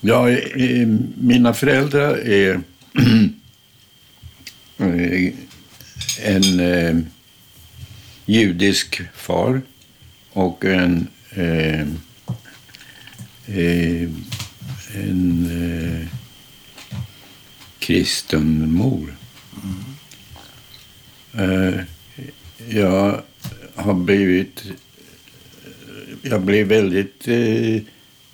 [0.00, 0.36] Ja,
[1.16, 2.60] mina föräldrar är
[6.22, 6.98] en eh,
[8.26, 9.62] judisk far
[10.32, 11.80] och en, eh,
[13.46, 14.08] eh
[14.94, 16.06] en eh,
[17.78, 19.16] kristen mor.
[21.32, 21.80] Eh,
[22.68, 23.22] jag
[23.74, 24.64] har blivit...
[26.22, 27.82] Jag blev väldigt eh,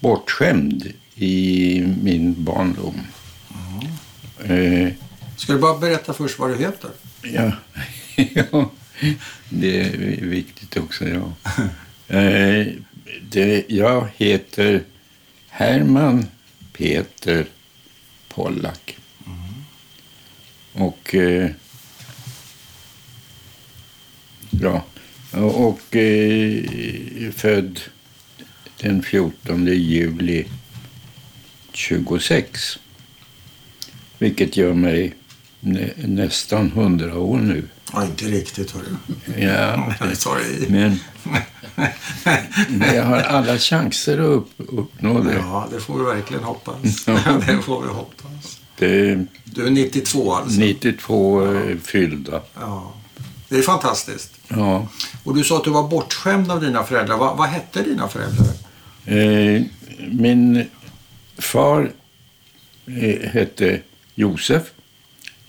[0.01, 3.01] bortskämd i min barndom.
[4.45, 4.93] Eh,
[5.37, 6.90] Ska du bara berätta först vad du heter?
[7.23, 7.53] ja,
[8.50, 8.71] ja,
[9.49, 11.09] det är viktigt också.
[11.09, 11.32] Ja.
[12.09, 12.67] Eh,
[13.31, 14.82] det, jag heter
[15.49, 16.27] Herman
[16.73, 17.46] Peter
[18.29, 18.96] Pollack.
[20.73, 21.15] Och...
[21.15, 21.51] Eh,
[24.51, 24.85] ja.
[25.32, 27.81] Och eh, född
[28.81, 30.46] den 14 juli
[31.75, 32.78] 26.
[34.19, 35.15] Vilket gör mig
[35.61, 37.69] nä, nästan 100 år nu.
[37.93, 38.97] Ja, inte riktigt hörru.
[39.37, 39.77] Ja,
[40.69, 41.01] men,
[42.69, 45.35] men jag har alla chanser att upp, uppnå det.
[45.35, 46.77] Ja, det får vi verkligen hoppas.
[47.07, 47.41] Ja.
[47.47, 48.61] det får vi hoppas.
[48.79, 50.61] det Du är 92 alltså?
[50.61, 52.43] 92 är fyllda.
[52.55, 52.93] Ja.
[53.48, 54.31] Det är fantastiskt.
[54.48, 54.89] Ja.
[55.25, 57.17] Och du sa att du var bortskämd av dina föräldrar.
[57.17, 58.47] Vad, vad hette dina föräldrar?
[59.05, 59.63] Eh,
[60.11, 60.67] min
[61.39, 61.93] far
[62.87, 63.81] eh, hette
[64.15, 64.63] Josef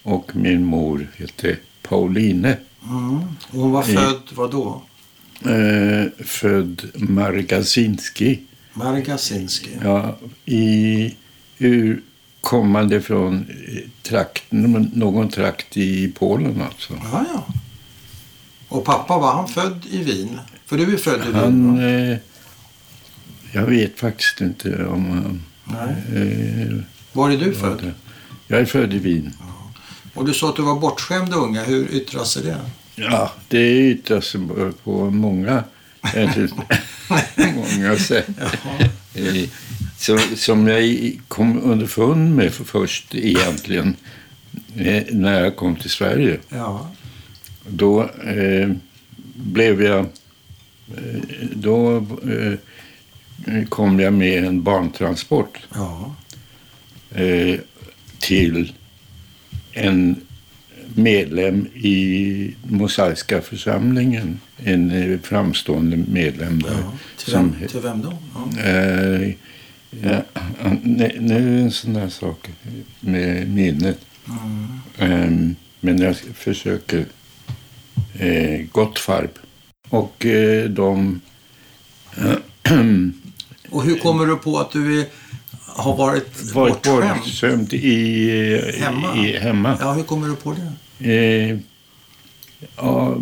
[0.04, 2.46] och min mor hette Pauline.
[2.90, 3.22] Mm.
[3.52, 4.82] Hon var I- född, vad då?
[5.52, 8.40] Eh, född Margasinski.
[8.74, 9.70] Margasinski.
[9.84, 11.16] Ja, i,
[11.58, 12.02] ur,
[12.42, 13.36] kommande från
[13.68, 16.94] eh, trakten, någon trakt i Polen alltså.
[17.12, 17.46] Ja, ja.
[18.68, 20.40] Och pappa, var han född i Wien?
[20.66, 21.84] För du är född i Wien, Han, va?
[21.84, 22.18] eh,
[23.52, 25.44] jag vet faktiskt inte om han...
[25.66, 25.96] Nej.
[26.16, 26.78] Eh,
[27.14, 27.92] Var är du född?
[28.48, 29.34] Jag är född i Wien.
[30.14, 31.64] Och du sa att du var bortskämd unga.
[31.64, 32.58] Hur yttrar sig det?
[32.96, 34.42] Ja, det yttrar sig
[34.84, 35.64] på många,
[37.56, 38.28] många sätt.
[39.14, 39.50] Eh,
[39.98, 43.96] Så, som jag kom underfund med för först egentligen
[44.78, 46.40] eh, när jag kom till Sverige.
[46.50, 46.92] Ja.
[47.68, 48.70] Då eh,
[49.36, 50.06] blev jag...
[51.54, 52.54] Då eh,
[53.70, 56.16] kom jag med en barntransport Ja.
[57.12, 57.60] eh,
[58.20, 58.74] till
[59.74, 60.16] en
[60.96, 64.40] medlem i Mosaiska församlingen.
[64.58, 66.72] En eh, framstående medlem där.
[66.72, 66.94] ja.
[67.18, 68.18] Till, som, vem, till vem då?
[68.36, 68.62] Ja.
[68.64, 69.30] eh,
[70.02, 70.22] ja,
[70.84, 72.50] nu är det en sån där sak
[73.00, 74.00] med minnet.
[74.28, 74.68] Mm.
[74.98, 77.06] Ehm, men jag försöker
[78.20, 79.30] eh, gott farb.
[79.90, 80.26] Och
[80.70, 81.22] de...
[83.76, 85.06] Och hur kommer du på att du är,
[85.66, 87.20] har varit, varit bortskämd?
[87.20, 89.16] bortskämd i, Hemma?
[89.18, 89.78] i hemma.
[89.80, 90.56] Ja, hur kommer du på
[90.98, 91.14] det?
[91.14, 91.58] Eh,
[92.78, 93.18] ja,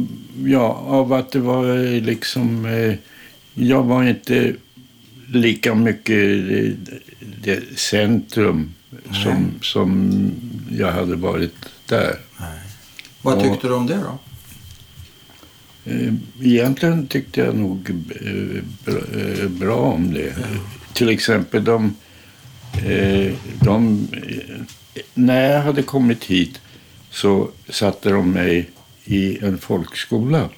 [0.45, 2.65] ja, av att det var eh, liksom...
[2.65, 2.95] Eh,
[3.53, 4.55] jag var inte
[5.27, 6.17] lika mycket
[6.51, 6.71] eh,
[7.43, 8.73] det centrum
[9.23, 10.11] som, som
[10.71, 11.55] jag hade varit
[11.85, 12.15] där.
[13.21, 14.19] Vad Och- tyckte du om det då?
[15.85, 20.35] Eh, Egentligen tyckte jag nog eh, bra, eh, bra om det.
[20.93, 21.95] Till exempel de,
[23.61, 24.07] de...
[25.13, 26.61] När jag hade kommit hit
[27.09, 28.69] så satte de mig
[29.05, 30.49] i en folkskola.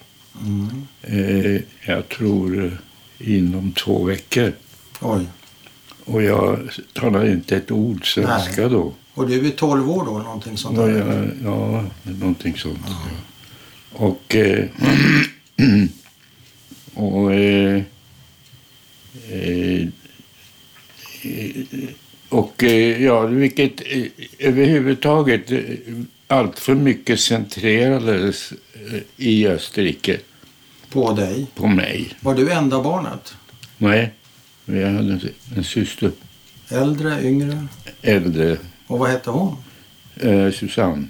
[0.46, 1.62] Mm.
[1.85, 2.78] Jag tror
[3.19, 4.52] inom två veckor.
[5.02, 5.25] Oj.
[6.06, 6.59] Och jag
[6.94, 8.94] talade inte ett ord svenska då.
[9.14, 11.35] Och du är 12 år då, någonting sånt Ja, där?
[11.44, 12.80] ja, ja någonting sånt.
[13.97, 14.66] Och, eh,
[16.94, 17.81] och eh,
[19.31, 19.88] eh,
[22.29, 24.03] och eh, ja, vilket eh,
[24.39, 25.51] överhuvudtaget
[26.28, 28.53] allt för mycket centrerades
[29.17, 30.19] i Österrike
[30.89, 31.47] På dig?
[31.55, 32.09] på mig.
[32.22, 33.34] Var du enda barnet?
[33.78, 34.11] Nej,
[34.66, 36.11] jag hade en, en syster,
[36.69, 37.67] Äldre, yngre?
[38.02, 39.58] äldre, Och vad hette hon?
[40.16, 41.08] eh, Susanne.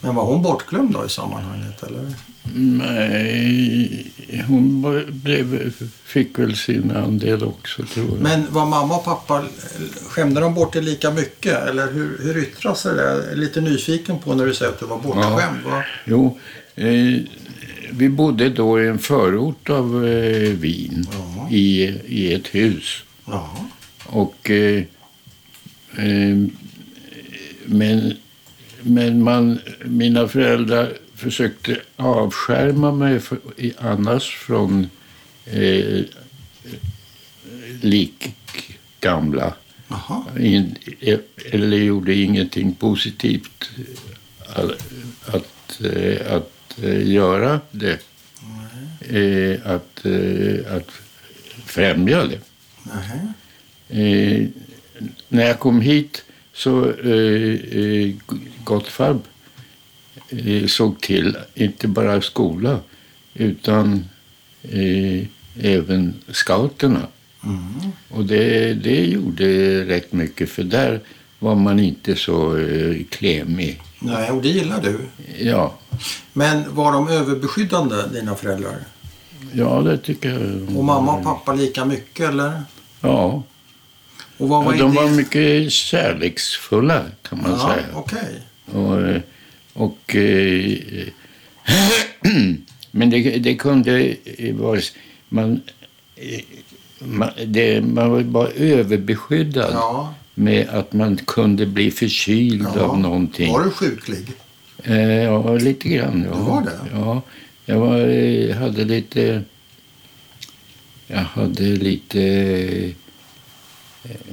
[0.00, 1.82] Men var hon bortglömd då i sammanhanget?
[1.82, 2.12] Eller?
[2.54, 4.12] Nej,
[4.48, 5.72] hon blev,
[6.04, 8.20] fick väl sin andel också tror jag.
[8.20, 9.44] Men var mamma och pappa,
[10.08, 11.68] skämde de bort dig lika mycket?
[11.68, 13.02] Eller hur, hur yttrar sig det?
[13.02, 15.62] Jag är lite nyfiken på när du säger att du var bortskämd.
[15.64, 15.84] Va?
[16.04, 16.38] Jo,
[16.74, 17.20] eh,
[17.92, 21.48] vi bodde då i en förort av eh, Wien Ja.
[21.50, 23.02] i, i ett hus.
[23.24, 23.56] Ja.
[24.06, 24.82] Och, eh,
[25.96, 26.36] eh,
[27.66, 28.12] men
[28.82, 34.90] men man, mina föräldrar försökte avskärma mig för, i, annars från
[35.44, 36.00] eh,
[37.80, 38.34] lik
[39.00, 39.54] gamla.
[40.38, 40.76] In,
[41.52, 43.70] eller gjorde ingenting positivt
[44.46, 44.70] att,
[45.26, 47.98] att, eh, att eh, göra det.
[49.00, 50.90] Eh, Att, eh, att
[51.66, 52.40] främja det.
[55.28, 56.24] När jag kom hit
[56.58, 58.14] så eh, eh,
[58.64, 59.20] Gottfab
[60.28, 62.80] eh, såg till, inte bara skola,
[63.34, 64.04] utan
[64.62, 65.26] eh,
[65.60, 67.06] även scouterna.
[67.44, 67.92] Mm.
[68.10, 69.46] Och det, det gjorde
[69.84, 71.00] rätt mycket, för där
[71.38, 73.80] var man inte så eh, klemig.
[73.98, 74.98] Nej, och det gillar du.
[75.38, 75.74] Ja,
[76.32, 78.76] Men var de överbeskyddande, dina föräldrar?
[79.52, 80.76] ja det tycker jag.
[80.78, 82.62] Och mamma och pappa lika mycket, eller?
[83.00, 83.42] Ja,
[84.38, 87.86] Och vad var de var mycket kärleksfulla kan man ja, säga.
[87.94, 88.42] Okej.
[88.64, 89.20] Och, eh,
[89.72, 90.78] och, eh,
[92.90, 94.80] men det, det kunde eh, vara...
[95.28, 95.60] Man,
[96.98, 100.14] man, det, man var bara överbeskyddad Ja.
[100.34, 102.80] med att man kunde bli förkyld Ja.
[102.82, 103.52] av någonting.
[103.52, 104.26] Var du sjuklig?
[105.24, 106.26] Ja, lite grann.
[106.30, 106.36] Ja.
[106.36, 106.78] Du var det?
[106.92, 107.22] Ja,
[107.64, 109.42] jag var, eh, hade lite...
[111.06, 112.92] Jag hade lite...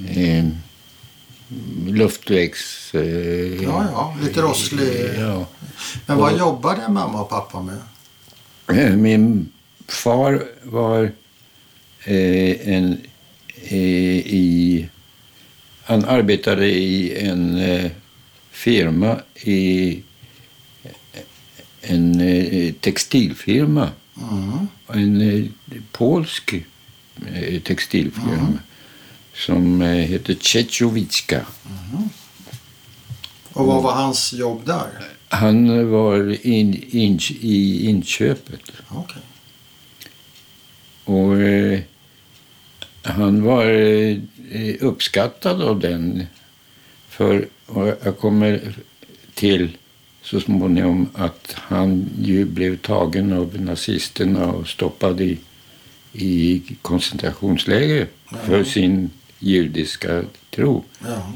[0.10, 0.45] Eh,
[1.88, 2.94] luftvägs...
[2.95, 5.10] Eh, Ja, ja, lite rosslig.
[5.18, 5.48] Ja.
[6.06, 7.77] Men vad jobbade mamma och pappa med?
[8.80, 9.51] Eh, Min
[9.88, 11.04] far var
[12.04, 12.98] eh, en
[13.56, 14.89] eh, i...
[15.83, 17.92] Han arbetade i en eh,
[18.51, 20.00] firma i
[21.81, 23.89] en eh, textilfirma.
[24.31, 24.68] Mm.
[24.88, 25.54] En
[25.92, 26.56] polsk
[27.63, 28.60] textilfirma
[29.36, 31.46] som eh, heter Czechowicka.
[33.54, 34.90] Och vad var hans jobb där?
[35.28, 38.62] Han var in, in, i inköpet.
[38.90, 39.22] Okej.
[41.06, 41.80] Och eh,
[43.02, 43.66] han var
[44.52, 46.24] eh, uppskattad av den.
[47.10, 47.48] För
[48.04, 48.76] jag kommer
[49.34, 49.78] till
[50.22, 55.38] så småningom att han ju blev tagen av nazisterna och stoppad i,
[56.14, 58.08] i koncentrationsläger
[58.46, 59.10] för sin
[59.45, 60.83] judiska tro.
[61.06, 61.31] Ja.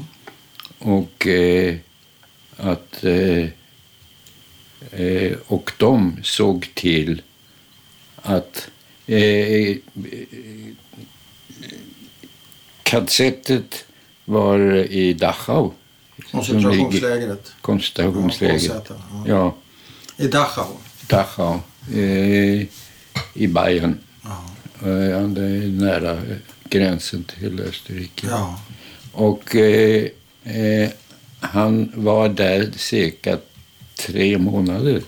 [0.78, 1.76] Och eh,
[2.56, 3.44] att eh,
[4.90, 7.22] eh, och de såg till
[8.16, 8.70] att
[9.06, 9.76] eh,
[12.82, 13.84] kassettet
[14.24, 15.72] var i Dachau.
[16.30, 17.52] Koncentrationslägret.
[17.60, 18.74] Koncentrationsläger.
[18.74, 19.24] Ja, KZ, ja.
[19.26, 19.56] Ja,
[20.24, 20.66] I Dachau.
[21.06, 21.60] Dachau.
[21.94, 22.66] Eh,
[23.34, 23.98] I Bayern.
[24.24, 24.44] Ja.
[24.88, 26.22] Eh, det är nära
[26.70, 28.26] gränsen till Österrike.
[28.30, 28.60] ja.
[29.12, 30.06] Och eh,
[30.44, 30.90] eh,
[31.40, 33.38] han var där cirka
[33.96, 35.02] tre månader.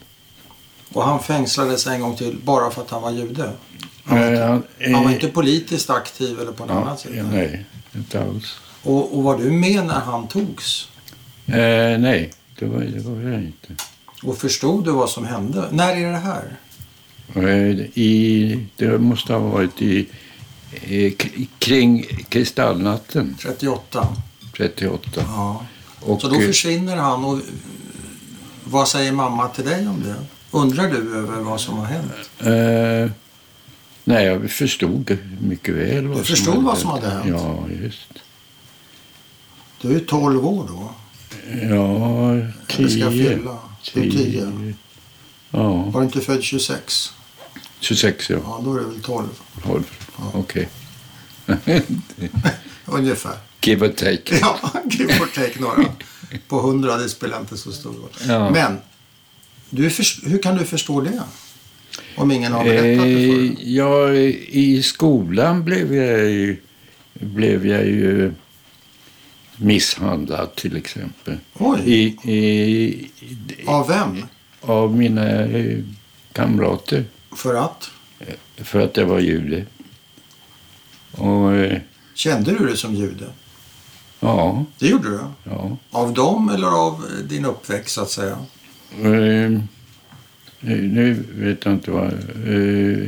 [0.93, 3.50] Och han fängslades en gång till bara för att han var jude.
[4.05, 4.62] Han var, Eh, inte, han,
[4.94, 7.11] han var eh, inte politiskt aktiv eller på något ja, annat sätt.
[7.32, 8.56] Nej, inte alls.
[8.82, 10.88] Och, och var du med när han togs?
[11.47, 13.69] Eh, nej, det var, det var jag inte.
[14.23, 15.69] Och förstod du vad som hände?
[15.70, 16.56] När är det här?
[17.35, 20.06] Eh, I, det måste ha varit i,
[21.58, 24.08] kring kristallnatten 38?
[24.56, 25.10] 38.
[25.26, 25.66] Ja.
[26.00, 27.38] Och, Så då eh, försvinner han och
[28.64, 30.14] vad säger mamma till dig om det?
[30.50, 32.12] Undrar du över vad som har hänt?
[32.38, 33.12] eh,
[34.04, 37.26] nej, jag förstod mycket väl vad Du förstod vad som hade hänt?
[37.28, 38.08] Ja, just.
[39.80, 40.90] Du är 12 år då.
[41.70, 42.52] Ja, Eller
[42.88, 43.36] ska jag tio.
[43.36, 43.58] fylla?
[43.94, 44.74] Du är 10.
[45.50, 47.12] Ja, Var du inte född 26?
[47.82, 48.36] 26 ja.
[48.44, 49.27] Ja, då är du väl 12.
[49.65, 49.82] 12.
[50.19, 50.31] Ja.
[50.34, 50.69] Okej.
[52.86, 53.36] Ungefär.
[53.60, 54.39] Give or take.
[54.41, 54.58] Ja,
[54.91, 55.84] give or take några.
[56.48, 58.10] På 100, det spelar inte så stor roll.
[58.29, 58.51] Ja.
[58.51, 58.79] Men,
[59.70, 59.82] du
[60.24, 61.22] hur kan du förstå det?
[62.17, 63.77] Om ingen har berättat det för Eh, dig?
[63.77, 64.12] ja,
[64.48, 66.56] i skolan blev jag ju,
[67.12, 68.32] blev jag ju
[69.56, 71.36] misshandlad till exempel.
[71.55, 73.08] Oj, I, i,
[73.67, 74.27] av vem?
[74.60, 75.79] av mina eh,
[76.32, 77.05] kamrater
[77.36, 77.91] För att?
[78.56, 79.67] för att jag var jude.
[81.12, 81.81] Och eh,
[82.15, 83.27] Kände du dig som jude?
[84.20, 85.20] ja, Det gjorde du?
[85.44, 85.77] ja.
[85.91, 88.39] Av dem eller av eh, din uppväxt, så att säga?
[89.03, 89.60] Eh,
[90.60, 92.12] nu vet jag inte vad...
[92.46, 93.06] Eh,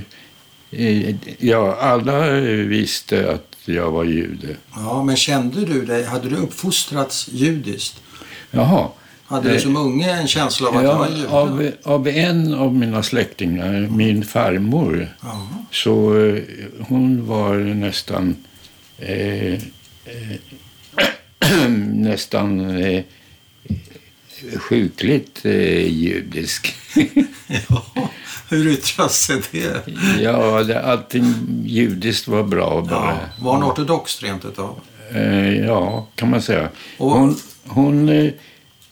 [0.71, 4.57] eh, ja, alla eh, visste att jag var jude.
[4.77, 8.03] Ja, men kände du dig, hade du uppfostrats judiskt?
[8.51, 8.89] Jaha.
[9.35, 11.29] Hade du Eh, som unge en känsla av att jag var Ja, jude?
[11.85, 15.49] av, av en av mina släktingar, min farmor, Ja.
[15.71, 16.43] så eh,
[16.81, 18.37] hon var nästan
[18.99, 19.59] eh, eh,
[21.95, 23.03] nästan eh,
[24.57, 26.75] sjukligt eh, judisk.
[27.69, 27.83] ja.
[28.49, 29.83] Hur yttras sig det?
[30.23, 33.11] ja, det, allting judiskt var bra bara.
[33.11, 33.45] Ja.
[33.45, 34.81] Var han ortodox rent utav?
[35.67, 36.69] Ja, kan man säga.
[36.99, 37.37] Och- Hon,
[37.67, 38.31] hon,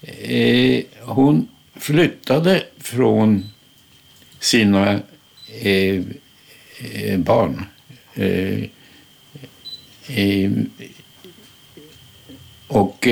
[0.02, 3.44] eh, hon flyttade från
[4.40, 5.00] sina
[5.60, 6.02] eh,
[6.92, 7.64] eh, barn.
[8.14, 8.62] Eh,
[10.18, 10.50] eh,
[12.68, 13.08] och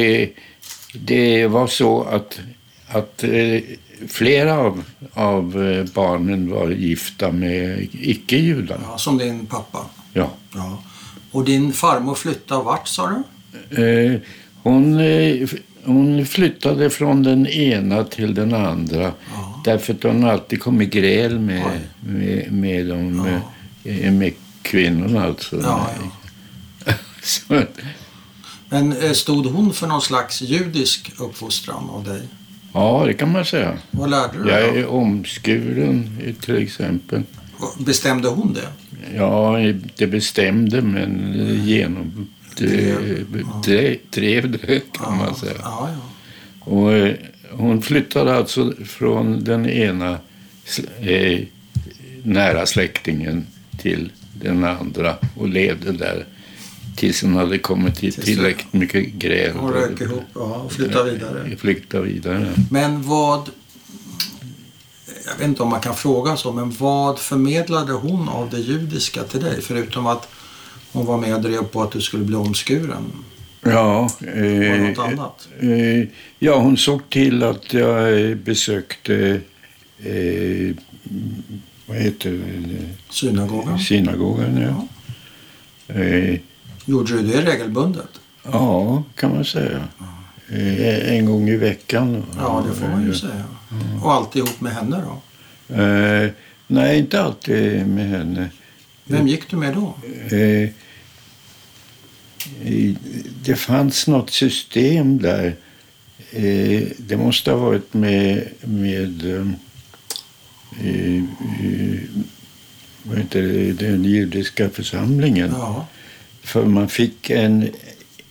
[0.94, 2.40] det var så att,
[2.88, 3.24] att
[4.08, 5.52] flera av, av
[5.94, 8.80] barnen var gifta med icke-judar.
[8.82, 9.86] Ja, som din pappa.
[10.12, 10.30] Ja.
[10.54, 10.82] Ja.
[11.30, 13.22] Och din farmor flyttade vart sa du?
[13.84, 14.20] Eh,
[14.62, 15.48] hon, eh,
[15.84, 19.02] hon flyttade från den ena till den andra
[19.34, 19.62] Ja.
[19.64, 23.26] därför att hon alltid kom i gräl med, med, med, de,
[23.84, 23.90] Ja.
[23.90, 24.32] eh, med
[24.62, 25.24] kvinnorna.
[25.24, 25.56] Alltså.
[25.62, 25.90] Ja,
[26.86, 26.92] ja.
[28.68, 32.20] Men eh, stod hon för någon slags judisk uppfostran av dig?
[32.72, 33.78] ja, det kan man säga.
[33.90, 34.80] Vad lärde du Jag dig?
[34.82, 37.22] är omskuren eh, till exempel.
[37.78, 38.68] Bestämde hon det?
[39.16, 39.56] Ja,
[39.96, 41.34] det bestämde men
[41.66, 43.26] genom drev,
[43.64, 45.66] drev, drev det kan man säga.
[46.60, 47.14] Och eh,
[47.50, 50.18] hon flyttade alltså från den ena
[51.00, 51.40] eh,
[52.22, 53.46] nära släktingen
[53.78, 56.26] till den andra och levde där
[56.96, 59.56] tills hon hade kommit till tillräckligt mycket gräl.
[59.56, 61.56] Hon rök ihop ja, och flyttade vidare.
[61.56, 62.52] Flyttade vidare.
[62.70, 63.50] Men vad...
[65.26, 69.22] Jag vet inte om man kan fråga så, men vad förmedlade hon av det judiska
[69.22, 69.62] till dig?
[69.62, 70.28] Förutom att
[70.92, 73.12] hon var med och drev på att du skulle bli omskuren.
[73.62, 74.88] Ja, eh,
[75.60, 76.04] eh,
[76.38, 79.40] ja, hon såg till att jag eh, besökte
[79.98, 80.76] eh,
[81.86, 82.88] vad heter det?
[83.10, 83.78] Synagogan?
[83.78, 84.56] synagogan.
[84.60, 84.86] Ja.
[85.94, 86.38] Eh,
[86.84, 88.08] Gjorde du det regelbundet?
[88.52, 89.84] Ja, kan man säga.
[90.52, 92.22] Eh, En gång i veckan.
[92.38, 93.44] Ja, det får man ju säga.
[94.02, 95.74] Och alltid ihop med henne då?
[95.82, 96.30] Eh,
[96.66, 98.50] nej, inte alltid med henne.
[99.10, 99.94] Vem gick du med då?
[100.36, 100.68] Eh,
[102.64, 102.96] i-
[103.44, 105.56] det fanns något system där.
[106.32, 109.46] Eh, det måste ha varit med, med eh,
[110.86, 111.22] eh,
[113.02, 115.50] vad heter det, den judiska församlingen.
[115.58, 115.86] Ja,
[116.42, 117.68] För man fick en,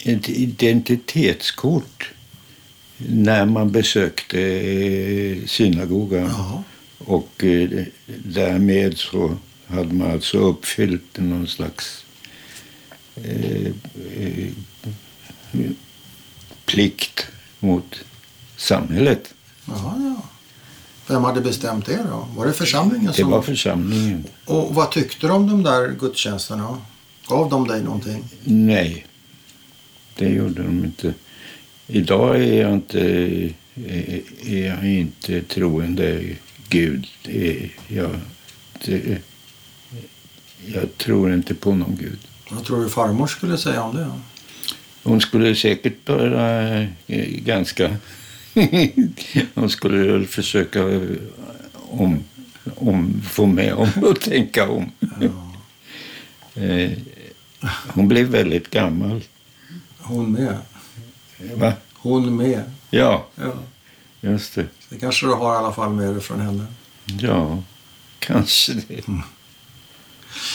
[0.04, 2.12] ett identitetskort
[2.98, 6.26] när man besökte eh, synagogan.
[6.38, 6.64] ja.
[6.98, 7.70] Och eh,
[8.26, 9.38] därmed så
[9.70, 12.06] hade man alltså uppfyllt någon slags
[13.16, 13.66] eh,
[14.18, 14.52] eh,
[16.66, 17.28] plikt
[17.60, 18.04] mot
[18.58, 19.34] samhället.
[19.66, 20.30] Jaha, ja.
[21.08, 22.28] Vem hade bestämt det då?
[22.36, 23.32] Var det församlingen Det som...
[23.32, 24.26] var församlingen.
[24.46, 26.78] Och vad tyckte du om de där gudstjänsterna?
[27.28, 28.24] Gav de dig någonting?
[28.44, 29.06] Nej,
[30.16, 31.14] det gjorde de inte.
[31.88, 36.36] Idag är jag inte, är är jag inte troende
[36.70, 37.08] Gud.
[37.24, 38.20] Det Jag,
[38.86, 39.22] det,
[40.66, 42.20] jag tror inte på någon Gud.
[42.52, 44.12] Vad tror du farmor skulle säga om det?
[45.04, 46.88] Hon skulle säkert vara eh,
[47.30, 47.96] ganska...
[49.54, 51.02] Hon skulle väl försöka eh,
[51.74, 52.20] om,
[52.76, 54.92] om, få med om att tänka om.
[55.22, 55.52] Ja.
[56.62, 56.92] Eh,
[57.88, 59.22] Hon blev väldigt gammal.
[59.98, 60.58] Hon med.
[61.56, 61.74] Va?
[61.94, 62.64] Hon med.
[62.90, 63.54] Ja, Ja.
[64.22, 64.66] just det.
[64.90, 66.66] Det kanske du har i alla fall med dig från henne.
[67.06, 67.64] Ja,
[68.20, 69.04] kanske det.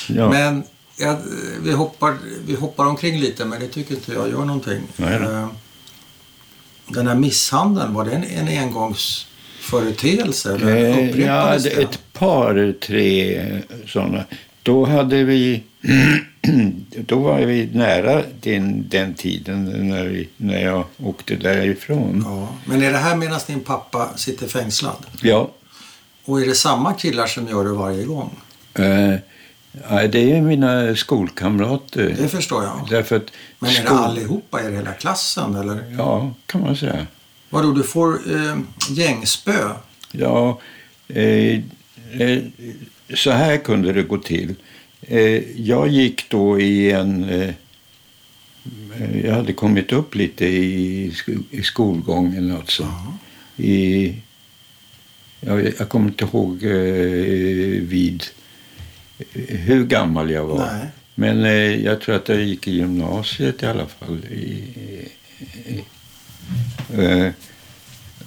[0.08, 0.62] Ja, Men
[0.98, 1.18] ja,
[1.60, 4.80] vi, hoppar, vi hoppar omkring lite, men det tycker inte jag gör någonting.
[4.96, 5.14] Nej.
[5.14, 5.48] Eh,
[6.88, 10.54] Den här misshandeln, var det en, en engångsföreteelse?
[10.54, 11.68] Eller eh, ja det?
[11.68, 13.42] ett par, tre
[13.86, 14.24] sådana.
[14.62, 15.62] Då hade vi...
[17.06, 22.22] Då var vi nära den, den tiden när, vi, när jag åkte därifrån.
[22.26, 22.48] Ja.
[22.64, 25.06] Men är det här medan din pappa sitter fängslad?
[25.22, 25.50] Ja.
[26.24, 28.30] Och är det samma killar som gör det varje gång?
[28.74, 29.14] Eh,
[29.90, 32.14] ja, det är mina skolkamrater.
[32.18, 32.86] Det förstår jag.
[32.90, 34.60] Därför att Men är det skol- allihopa?
[34.60, 35.54] Är det hela klassen?
[35.54, 35.94] Eller?
[35.98, 37.06] Ja, kan man säga.
[37.50, 38.58] Vadå, du får eh,
[38.90, 39.70] gängspö?
[40.12, 40.60] Ja,
[41.08, 41.54] eh,
[42.20, 42.42] eh,
[43.14, 44.54] så här kunde det gå till.
[45.02, 47.24] Eh, jag gick då i en...
[47.24, 47.48] Eh,
[49.00, 51.12] eh, jag hade kommit upp lite i,
[51.50, 52.82] i skolgången alltså.
[52.82, 53.18] Ja.
[53.64, 54.14] I,
[55.40, 56.70] jag, jag kommer inte ihåg eh,
[57.82, 58.26] vid eh,
[59.48, 60.58] hur gammal jag var.
[60.72, 60.86] Nej.
[61.14, 61.52] Men eh,
[61.84, 64.24] jag tror att jag gick i gymnasiet i alla fall.
[64.30, 64.44] I,
[65.66, 65.84] i,
[66.94, 67.28] eh,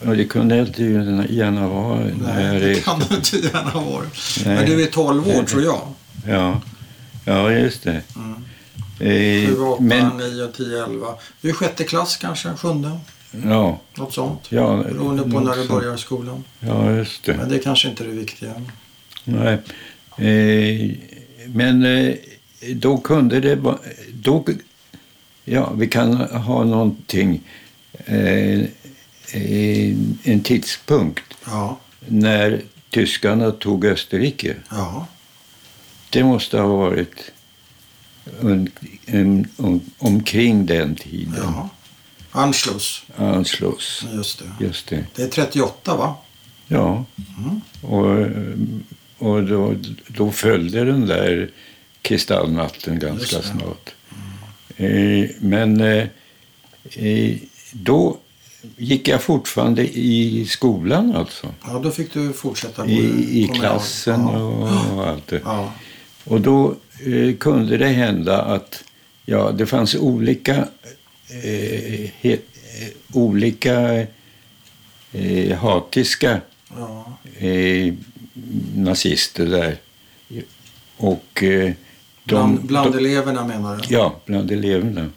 [0.09, 2.83] och det kunde inte gärna vara när jag Nej, det reste.
[2.83, 4.03] kan du inte gärna vara.
[4.45, 4.55] Nej.
[4.55, 5.81] Men du är 12 år, tror jag.
[6.27, 6.61] Ja,
[7.25, 8.01] ja just det.
[8.15, 8.43] Mm.
[8.99, 11.07] Eh, 7, 8, men, 9, 10, 11.
[11.41, 12.99] Du är sjätte klass kanske, sjunde?
[13.45, 14.41] ja, Något sånt.
[14.49, 16.43] ja, Beroende på när du börjar skolan.
[16.59, 17.33] Ja, just det.
[17.33, 18.51] Men det kanske inte är det viktiga.
[19.23, 19.57] Nej.
[20.17, 20.91] Eh,
[21.47, 22.15] men eh,
[22.75, 23.55] då kunde det.
[24.13, 24.45] Då,
[25.49, 27.41] Ja, vi kan ha någonting,
[28.05, 28.61] eh,
[30.23, 34.55] en tidspunkt Ja, när tyskarna tog Österrike.
[34.71, 35.07] ja,
[36.09, 37.31] Det måste ha varit
[39.05, 41.33] en, om, omkring den tiden.
[41.37, 41.69] ja.
[42.31, 44.05] Anschluss, Anschluss.
[44.13, 44.65] just det.
[44.65, 45.05] Just det.
[45.15, 46.15] Det är 38 va?
[46.67, 47.05] Ja.
[47.37, 47.61] Mm.
[47.81, 48.27] Och,
[49.17, 49.75] och då,
[50.07, 51.49] då följde den där
[52.01, 53.93] kristallnatten ganska snart.
[54.77, 56.07] Eh, men eh,
[56.93, 57.35] eh,
[57.71, 58.17] då
[58.77, 61.53] gick jag fortfarande i skolan alltså.
[61.65, 64.43] Ja, då fick du fortsätta I, i klassen ja.
[64.43, 65.41] och, allt det.
[65.45, 65.73] Ja,
[66.23, 68.83] Och då eh, kunde det hända att
[69.25, 70.67] ja, det fanns olika,
[71.29, 72.37] eh, he,
[73.13, 74.05] olika
[75.11, 76.41] eh, hatiska
[76.77, 77.17] ja,
[78.75, 79.77] nazister där.
[80.97, 81.75] Och eh, de,
[82.25, 83.93] bland, bland de, eleverna menar du?
[83.93, 85.09] Ja, bland eleverna.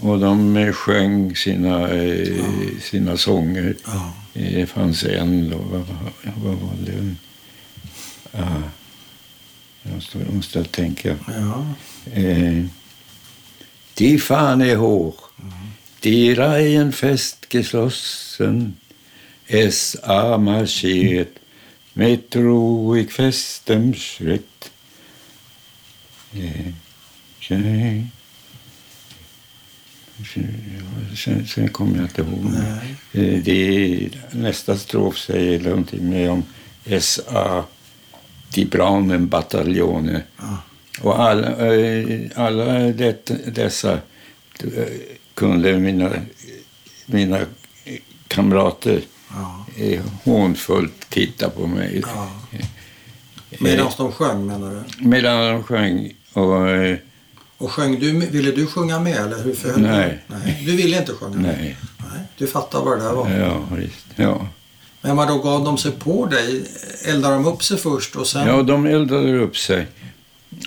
[0.00, 2.44] Och de eh, sjöng sina, eh,
[2.80, 3.76] sina sånger.
[3.86, 4.12] Ja.
[4.34, 5.84] Eh, Det fanns en, då, vad,
[6.44, 7.14] vad, var det?
[8.32, 8.62] Ah,
[9.82, 11.16] jag måste, måste tänka.
[11.26, 11.66] ja.
[12.12, 12.64] Eh,
[13.98, 15.30] die Fahne hoch,
[16.04, 18.76] die Reihen festgeschlossen,
[19.46, 21.28] es a marschiert
[21.98, 24.70] mit ruhig festem Schritt.
[26.32, 26.72] Eh,
[27.40, 28.06] tjej.
[31.16, 32.54] Sen, sen kommer jag inte ihåg.
[33.12, 33.42] Nej.
[33.42, 36.42] Det nästa strof säger någonting mer om
[37.00, 37.64] SA,
[38.54, 40.22] die braunen Bataljone.
[40.36, 40.62] Ja.
[41.00, 44.84] Och alla, eh, alla det, dessa eh,
[45.34, 46.12] kunde mina,
[47.06, 47.40] mina
[48.28, 49.02] kamrater
[49.34, 49.66] Ja.
[49.84, 52.02] eh, hånfullt titta på mig.
[52.06, 52.30] Ja.
[53.58, 55.08] Medan de sjöng menar du?
[55.08, 56.12] Medan de sjöng.
[56.32, 56.96] Och, eh,
[57.58, 60.18] Och sjöng du, ville du sjunga med eller hur förhöll du Nej.
[60.26, 60.62] Nej.
[60.66, 61.44] Du ville inte sjunga med?
[61.58, 62.20] nej, Nej.
[62.38, 63.30] Du fattar vad det där var?
[63.30, 64.06] ja visst.
[64.16, 64.46] Ja.
[65.00, 66.64] Men vad då gav de sig på dig?
[67.06, 68.46] Eldade de upp sig först och sen?
[68.46, 69.86] ja, de eldade upp sig.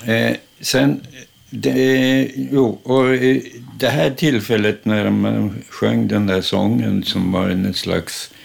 [0.06, 1.02] Eh, sen,
[1.50, 3.38] det, jo, och eh,
[3.78, 8.41] det här tillfället när man sjöng den där sången som var en slags eh, eh,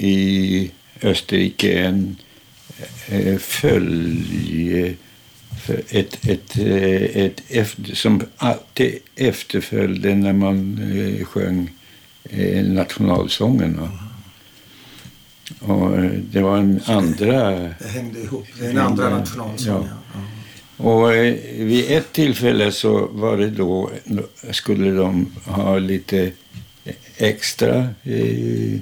[0.00, 0.70] i
[1.02, 2.16] Österrike en
[3.08, 4.94] eh, följe
[5.88, 11.70] ett, ett, eh, ett efter, som alltid efterföljde när man eh, sjöng
[12.30, 13.90] eh, nationalsångerna.
[15.60, 18.46] Och eh, det var en andra Det hängde ihop.
[18.58, 19.88] Det är en andra nationalsång.
[19.88, 20.22] Ja.
[20.78, 20.84] Ja.
[20.84, 23.90] och eh, vid ett tillfälle så var det då,
[24.50, 26.32] skulle de ha lite
[27.18, 28.80] extra eh,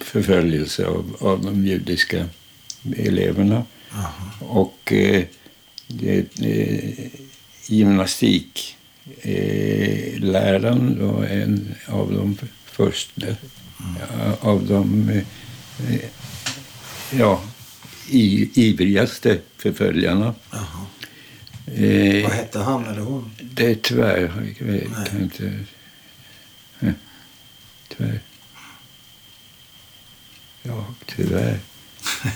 [0.00, 2.26] förföljelse av, av de judiska
[2.96, 3.64] eleverna.
[3.90, 4.12] Jaha.
[4.40, 5.24] Och eh,
[6.02, 6.24] eh,
[7.66, 8.76] gymnastik
[9.22, 16.10] eh, var en av de första ja, av de eh,
[17.18, 17.42] ja,
[18.10, 20.34] i, ivrigaste förföljarna.
[20.50, 20.86] Jaha.
[21.66, 23.30] Eh, Vad hette han eller hon?
[23.40, 25.52] det är tyvärr, jag kan inte...
[27.96, 28.20] Tyvärr.
[30.62, 31.58] Ja, tyvärr.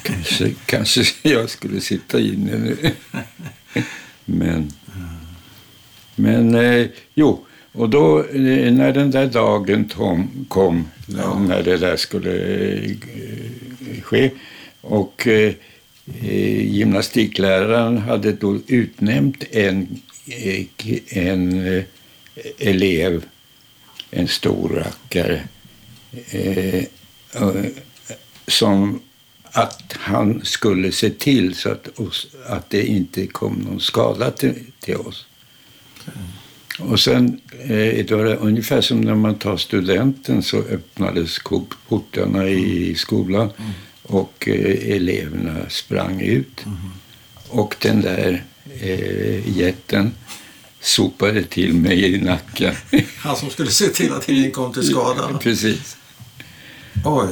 [0.03, 2.77] Kanske, kanske jag skulle sitta inne nu.
[4.25, 4.73] Men,
[6.17, 11.39] men eh, jo, och då eh, när den där dagen tom, kom, när, Ja.
[11.39, 12.35] när det där skulle
[12.85, 12.91] eh,
[14.03, 14.31] ske
[14.81, 15.53] och eh,
[16.23, 20.65] eh, gymnastikläraren hade då utnämnt en, eh,
[21.09, 21.83] en
[22.59, 23.25] elev,
[24.11, 25.43] en stor rackare,
[26.31, 27.65] eh, eh,
[28.47, 29.01] som
[29.53, 34.55] att han skulle se till så att, oss, att det inte kom någon skada till,
[34.81, 35.27] till oss.
[36.79, 41.39] Och sen, eh, det var ungefär som när man tar studenten så öppnades
[41.89, 43.51] portarna i skolan
[44.03, 46.65] och eh, eleverna sprang ut.
[47.49, 48.45] Och den där
[48.81, 50.13] eh, jätten
[50.81, 52.75] sopade till mig i nacken.
[53.19, 55.39] Han som skulle se till att ingen kom till skada.
[55.43, 55.97] Precis.
[57.05, 57.29] Oj.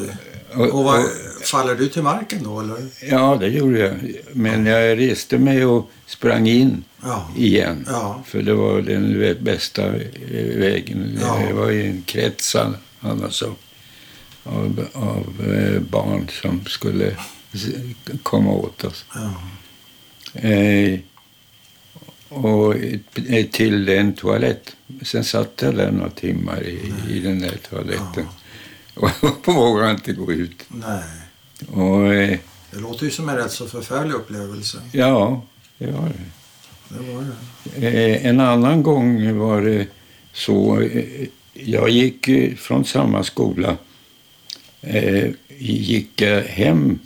[0.54, 1.04] Och- Och och-
[1.44, 2.86] faller du till marken då eller?
[3.10, 3.94] Ja, det gjorde jag.
[4.32, 7.30] Men jag reste mig och sprang in Ja.
[7.36, 7.84] igen.
[7.88, 8.22] Ja.
[8.26, 9.90] För det var den bästa
[10.56, 11.18] vägen.
[11.20, 11.38] Ja.
[11.48, 13.54] Det var ju en krets an- annars av,
[14.44, 17.16] av, av eh, barn som skulle
[18.22, 19.04] komma åt oss.
[20.34, 20.98] Eh,
[22.28, 22.74] och
[23.52, 24.76] till en toalett.
[25.02, 28.26] Sen satt jag där några timmar i, i den där toaletten.
[28.94, 29.10] Och
[29.54, 30.64] vågade inte gå ut.
[30.68, 31.02] Nej.
[31.68, 32.38] Och, eh,
[32.70, 34.78] Det låter ju som en rätt så förfärlig upplevelse.
[34.92, 35.42] ja,
[35.78, 36.14] det var det.
[36.88, 37.24] det var
[37.76, 37.86] det.
[37.88, 39.86] Eh, en annan gång var det
[40.32, 40.80] så.
[40.80, 43.76] Eh, jag gick från samma skola.
[45.58, 46.98] Gick jag hem.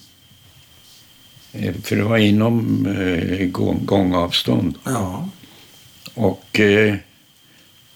[1.52, 4.74] Eh, för det var inom eh, gång, gångavstånd.
[4.84, 5.28] Ja.
[6.14, 6.94] Och eh,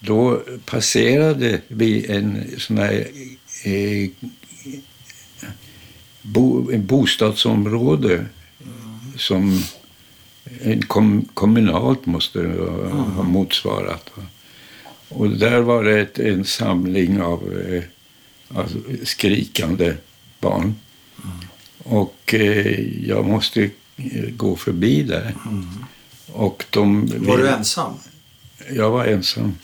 [0.01, 3.07] då passerade vi en sån här
[3.65, 4.11] eh,
[6.23, 8.27] bo, bostadsområde
[9.17, 9.63] som
[10.61, 12.41] en kom, kommunalt måste
[12.93, 14.11] ha, ha motsvarat.
[14.15, 14.23] va.
[15.09, 17.83] Och där var det ett, en samling av eh,
[18.59, 19.95] alltså, skrikande
[20.41, 20.75] barn.
[21.85, 23.63] Och eh, jag måste
[23.97, 25.35] eh, gå förbi där.
[26.27, 27.93] Och de, Var du ensam?
[28.73, 29.55] jag var ensam.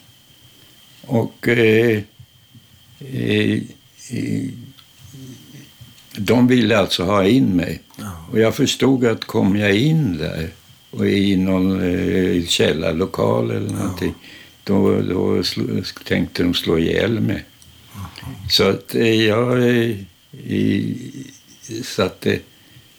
[1.02, 2.02] Och eh,
[2.98, 3.52] eh,
[4.10, 4.48] eh,
[6.16, 7.80] de ville alltså ha in mig.
[7.96, 8.26] Ja.
[8.32, 10.48] Och jag förstod att kom jag in där
[10.90, 14.14] och i någon eh, källarlokal eller någonting,
[14.64, 17.44] då, då sl- tänkte de slå ihjäl mig.
[18.50, 19.62] Så att eh, jag
[20.44, 20.96] i,
[21.84, 22.38] satte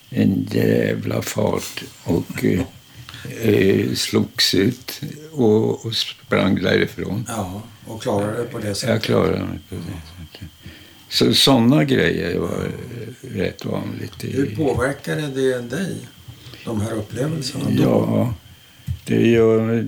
[0.09, 2.61] en jävla fart och eh,
[3.41, 7.25] eh, slogs ut och, och sprang därifrån.
[7.27, 8.89] Ja, och klarade det på det sättet.
[8.89, 10.49] Jag klarade mig på det sättet.
[11.09, 14.23] Så sådana grejer var eh, rätt vanligt.
[14.23, 15.95] i- Hur påverkade det dig,
[16.65, 17.65] de här upplevelserna?
[17.69, 17.81] då?
[17.83, 18.33] Ja,
[19.05, 19.87] det gör...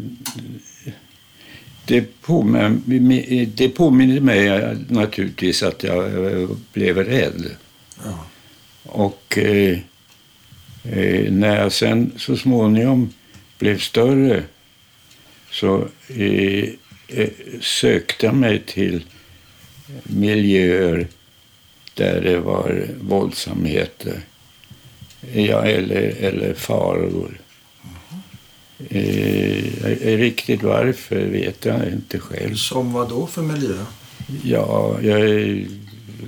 [1.85, 7.45] Det påminner, det påminner mig naturligtvis att jag eh, blev rädd.
[8.03, 8.25] Ja.
[8.83, 9.77] Och eh,
[10.83, 13.13] eh, när jag sen så småningom
[13.59, 14.43] blev större
[15.51, 16.69] så eh,
[17.07, 17.29] eh,
[17.61, 19.03] sökte jag mig till
[20.03, 21.07] miljöer
[21.93, 24.21] där det var våldsamheter.
[25.33, 27.39] Ja, eller, eller faror.
[28.89, 32.55] Eh, riktigt varför vet jag inte själv.
[32.55, 33.85] Som vad då för miljö?
[34.43, 35.65] Ja, jag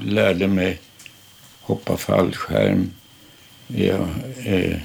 [0.01, 0.79] lärde mig
[1.65, 2.91] hoppa fallskärm.
[3.67, 4.08] Jag,
[4.45, 4.78] eh,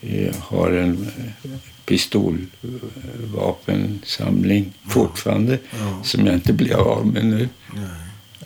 [0.00, 1.10] jag har en
[1.86, 6.00] pistolvapensamling fortfarande Ja.
[6.04, 7.48] som jag inte blir av med nu.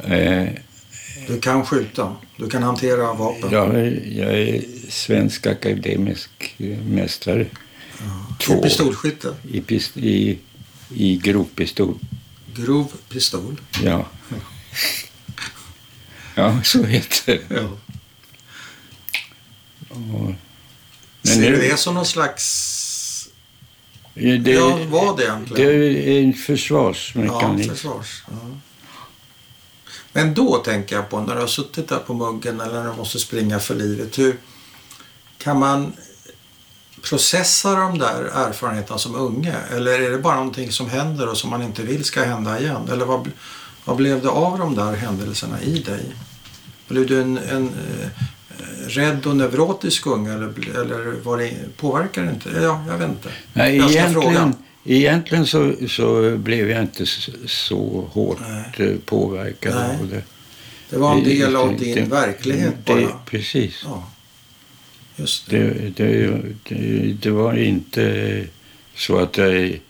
[0.04, 0.48] Eh,
[1.28, 3.50] Du kan skjuta, du kan hantera vapen.
[3.52, 3.76] jag,
[4.12, 6.54] jag är svensk akademisk
[6.88, 7.46] mästare
[8.48, 9.34] I pistolskytte.
[9.52, 10.38] i, pist, i,
[10.94, 11.94] i grovpistol.
[12.54, 13.60] Grov pistol.
[13.84, 14.06] Ja.
[16.38, 17.54] Ja, så heter det.
[17.54, 17.68] Ja.
[19.88, 20.32] Och-
[21.28, 22.72] Ser nu- du det som någon slags...
[24.14, 25.70] Det, Ja, vad det egentligen?
[25.70, 27.70] är en Ja, försvarsmekanism.
[27.70, 28.24] försvars.
[28.30, 28.34] Ja.
[30.12, 32.96] Men då tänker jag på när du har suttit där på muggen eller när du
[32.96, 34.18] måste springa för livet.
[34.18, 34.36] Hur
[35.38, 35.92] kan man
[37.02, 39.54] processa de där erfarenheterna som unge?
[39.72, 42.88] Eller är det bara någonting som händer och som man inte vill ska hända igen?
[42.92, 43.30] Eller vad,
[43.86, 46.04] vad blev det av de där händelserna i dig?
[46.88, 48.08] Blev du en, en eh,
[48.88, 50.46] rädd och neurotisk unge eller,
[50.80, 52.50] eller var det, påverkar det inte?
[52.62, 53.28] Ja, jag vet inte.
[53.52, 54.52] Nej, Jag egentligen, fråga.
[54.84, 57.06] egentligen så, så blev jag inte
[57.46, 58.88] så, hårt Nej.
[58.88, 59.98] eh, påverkad Nej.
[60.00, 60.22] av det.
[60.90, 63.18] Det var en Det- del av din det- verklighet det, bara.
[63.26, 63.82] Precis.
[63.84, 64.10] Ja,
[65.16, 65.50] just
[67.20, 68.44] det var inte
[68.96, 69.80] så att jag...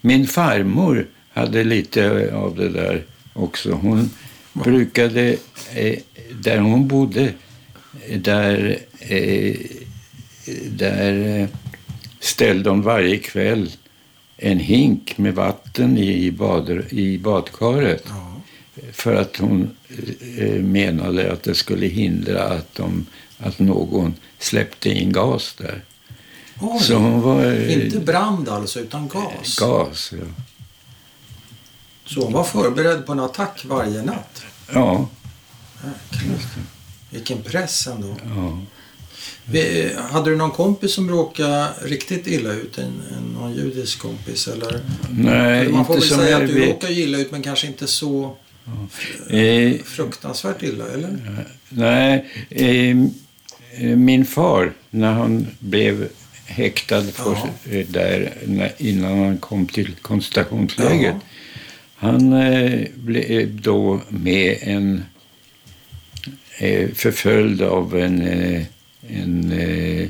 [0.00, 3.04] Min farmor hade lite av det där
[3.42, 3.72] också.
[3.72, 4.10] Hon
[4.52, 5.36] brukade,
[5.74, 5.98] eh,
[6.42, 7.32] där hon bodde,
[8.16, 9.56] där, eh,
[10.70, 11.48] där eh,
[12.20, 13.70] ställde hon varje kväll
[14.36, 18.04] en hink med vatten i, bad, i badkaret.
[18.08, 18.40] Ja.
[18.92, 19.70] För att hon
[20.38, 23.06] eh, menade att det skulle hindra att, de,
[23.38, 25.82] att någon släppte in gas där.
[26.60, 27.44] Oj, Så hon var...
[27.44, 29.58] eh, inte brand alltså, utan gas.
[29.58, 30.42] Gas, ja.
[32.14, 34.42] Så hon var förberedd på en attack varje natt.
[34.72, 35.08] Ja,
[35.84, 36.38] Jäklar.
[37.10, 38.16] Vilken press ändå.
[38.36, 38.58] ja.
[39.44, 42.78] Vi, hade du någon kompis som råkade riktigt illa ut?
[42.78, 42.84] En,
[43.16, 44.48] en, någon judisk kompis?
[44.48, 44.80] Eller?
[45.10, 46.68] Nej, För man får inte väl som säga jag att du vet.
[46.68, 48.36] råkade illa ut men kanske inte så
[49.30, 51.44] Eh, fruktansvärt illa, eller?
[51.68, 52.90] nej, eh,
[53.90, 56.08] eh, min far, när han blev
[56.44, 57.36] häktad för,
[57.70, 58.32] eh, där
[58.78, 61.16] innan han kom till koncentrationslägret.
[62.00, 65.04] Han eh, blev då med en
[66.58, 68.62] eh, förföljd av en, eh,
[69.08, 70.08] en, eh,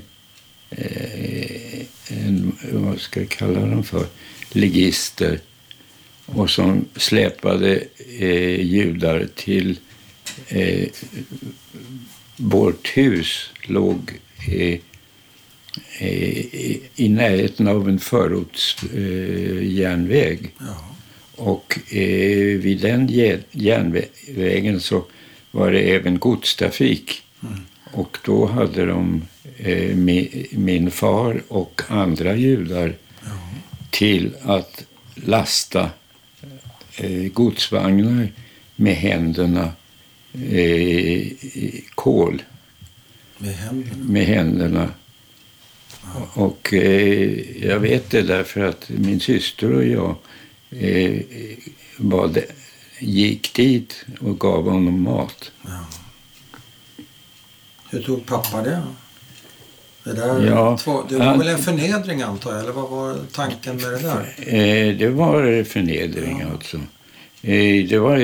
[0.71, 4.07] eh, en, vad ska jag kalla dem för,
[4.53, 5.41] ligister
[6.27, 7.83] och som släpade
[8.19, 9.79] eh, judar till
[10.49, 10.89] eh,
[12.37, 14.79] vårt hus låg eh,
[16.01, 20.55] i, i närheten av en förortsjärnväg.
[20.59, 20.90] Ja.
[21.41, 25.05] Och eh, vid den jä- järnvägen så
[25.51, 27.23] var det även godstrafik.
[27.43, 27.61] Mm.
[27.93, 29.23] Och då hade de
[29.59, 33.31] eh, mi, min far och andra judar Ja.
[33.91, 35.91] till att lasta
[36.97, 38.29] eh, godsvagnar
[38.77, 39.73] med händerna
[40.51, 41.27] eh,
[41.95, 42.43] kol
[43.39, 44.05] Med händerna.
[44.05, 44.89] med händerna.
[46.35, 50.17] Och eh, jag vet det därför att min syster och jag
[50.71, 51.21] eh,
[51.97, 52.45] var det,
[53.01, 55.53] gick dit och gav honom mat.
[55.63, 55.87] Ja.
[57.91, 58.83] Hur tog pappa det?
[60.05, 63.17] Det, där, Ja, två, det var han- väl en förnedring antar jag, eller vad var
[63.33, 64.35] tanken med det där?
[64.47, 66.77] Eh, det var förnedring alltså.
[67.43, 68.17] Eh, det var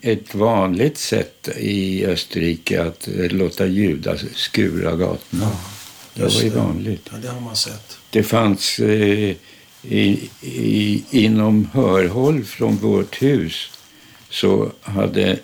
[0.00, 5.50] ett vanligt sätt i Österrike att låta judar skura gatorna.
[6.14, 6.56] det just var ju det.
[6.56, 7.08] vanligt.
[7.12, 7.98] Ja, det har man sett.
[8.10, 9.34] Det fanns eh,
[9.88, 13.70] i, i, inom hörhåll från vårt hus
[14.30, 15.38] så hade,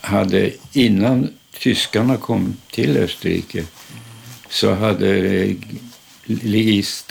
[0.00, 1.28] hade innan
[1.58, 3.64] tyskarna kom till Österrike
[4.48, 5.54] så hade
[6.24, 7.04] Lis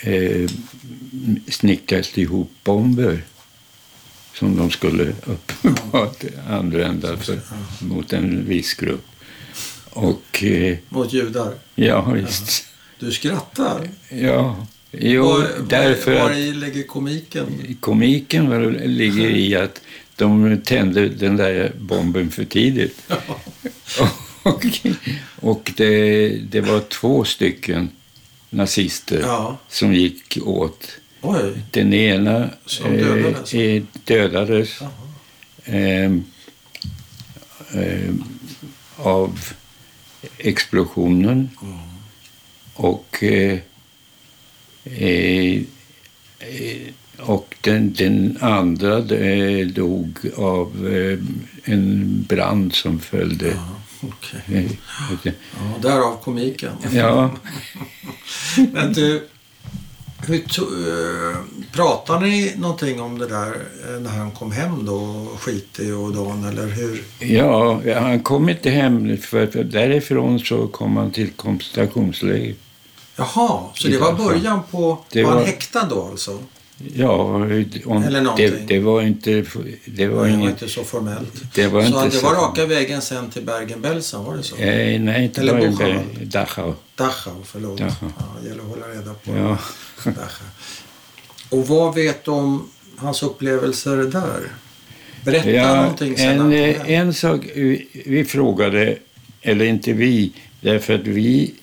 [0.00, 0.50] eh,
[1.48, 3.22] snickrat ihop bomber
[4.34, 7.40] som de skulle uppenbart använda för,
[7.80, 9.06] mot en viss grupp.
[9.90, 11.54] Och eh, Mot judar.
[11.74, 12.67] ja, visst.
[12.98, 13.88] Du skrattar.
[14.08, 17.76] Ja, jo, var, därför var, var i ligger komiken?
[17.80, 19.80] komiken var, ligger i att
[20.16, 23.00] de tände den där bomben för tidigt.
[24.42, 24.64] Och,
[25.40, 27.90] och det, det var två stycken
[28.50, 29.58] nazister Ja.
[29.68, 30.88] som gick åt.
[31.20, 31.62] Oj.
[31.70, 33.54] Den ena Som dödades?
[33.54, 34.78] eh, eh, dödades
[35.64, 36.24] ehm,
[37.74, 38.24] ehm,
[38.96, 39.40] av
[40.38, 41.50] explosionen.
[41.62, 41.78] Mm.
[42.78, 43.58] Och, eh,
[44.84, 45.62] eh,
[47.18, 50.88] och den, den andra eh, dog av
[51.64, 53.58] en brand som följde.
[54.00, 54.40] Okej.
[54.56, 54.72] Eh,
[55.22, 56.72] Ja, därav komiken.
[56.92, 57.30] ja,
[58.72, 59.28] Men du,
[60.26, 60.42] hur
[61.72, 63.54] pratar ni någonting om det där
[64.00, 67.02] när han kom hem då, skitig och Dan, eller hur?
[67.34, 72.54] ja, han kom inte hem för, för därifrån så kom han till koncentrationsläger.
[73.18, 74.98] Jaha, så det var början på...
[75.10, 76.38] Det var han var- häktad då alltså?
[76.94, 78.66] Ja, om, Eller det, någonting.
[78.66, 79.44] det var inte...
[79.84, 80.50] Det var var inget...
[80.50, 81.54] inte så formellt.
[81.54, 84.56] Det var så inte det så var raka vägen sen till Bergen-Belsen, var det så?
[84.56, 86.04] Eh, nej, inte Eller Bergen-.
[86.22, 86.74] Dachau.
[86.94, 87.78] Dachau, förlåt.
[87.78, 88.08] Dachau.
[88.18, 89.58] Ja, det gäller att hålla reda på Ja.
[90.04, 90.46] Dachau.
[91.50, 94.52] Och vad vet du om hans upplevelser där?
[95.24, 98.98] Berätta Ja, någonting sen en, eh, en sak vi, vi frågade,
[99.42, 101.54] eller inte vi, därför att vi,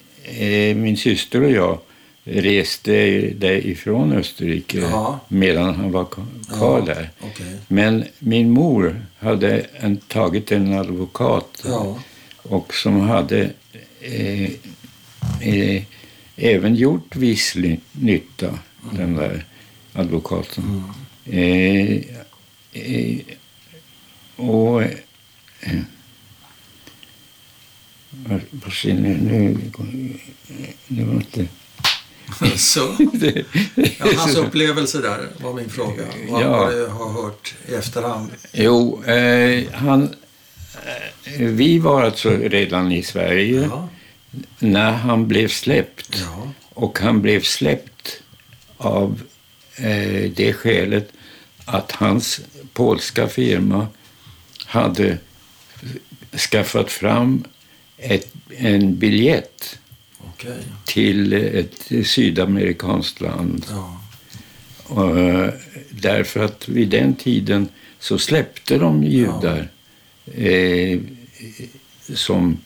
[0.76, 1.80] min syster och jag,
[2.24, 2.92] reste
[3.36, 5.20] därifrån Österrike Ja.
[5.28, 7.10] medan han var kvar Ja, där.
[7.20, 7.56] Okej.
[7.68, 12.00] Men min mor hade en, tagit en advokat Ja.
[12.38, 13.50] och som hade
[14.02, 14.50] eh,
[15.42, 15.84] eh,
[16.36, 17.56] även gjort viss
[17.92, 18.60] nytta,
[18.92, 19.46] den där
[19.94, 20.84] advokaten.
[21.26, 21.98] Eh,
[22.74, 23.18] eh,
[24.36, 24.84] och...
[28.84, 29.58] Ni nu?
[30.88, 31.47] Det var inte...
[32.58, 32.95] Så,
[33.75, 36.04] ja, hans upplevelse där var min fråga.
[36.30, 36.69] Vad Ja.
[36.71, 38.32] du har hört i efterhand.
[38.54, 40.04] jo, eh, han...
[41.23, 43.89] Eh, vi var alltså redan i Sverige Ja.
[44.60, 46.23] när han blev släppt.
[46.25, 46.51] Ja.
[46.73, 48.21] Och han blev släppt
[48.78, 49.21] av
[49.75, 51.12] eh, det skälet
[51.65, 52.41] att hans
[52.73, 53.88] polska firma
[54.65, 55.17] hade
[56.51, 57.43] skaffat fram
[57.98, 59.80] ett, en biljett
[60.34, 60.58] Okej.
[60.86, 63.66] till ett sydamerikanskt land.
[63.70, 64.02] Ja.
[64.84, 65.54] Och, eh,
[65.90, 69.70] därför att vid den tiden så släppte de judar
[70.34, 71.00] eh,
[72.14, 72.58] som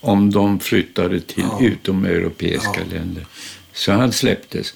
[0.00, 1.58] om de flyttade till Ja.
[1.66, 2.96] utomeuropeiska Ja.
[2.98, 3.26] länder.
[3.72, 4.74] Så han släpptes.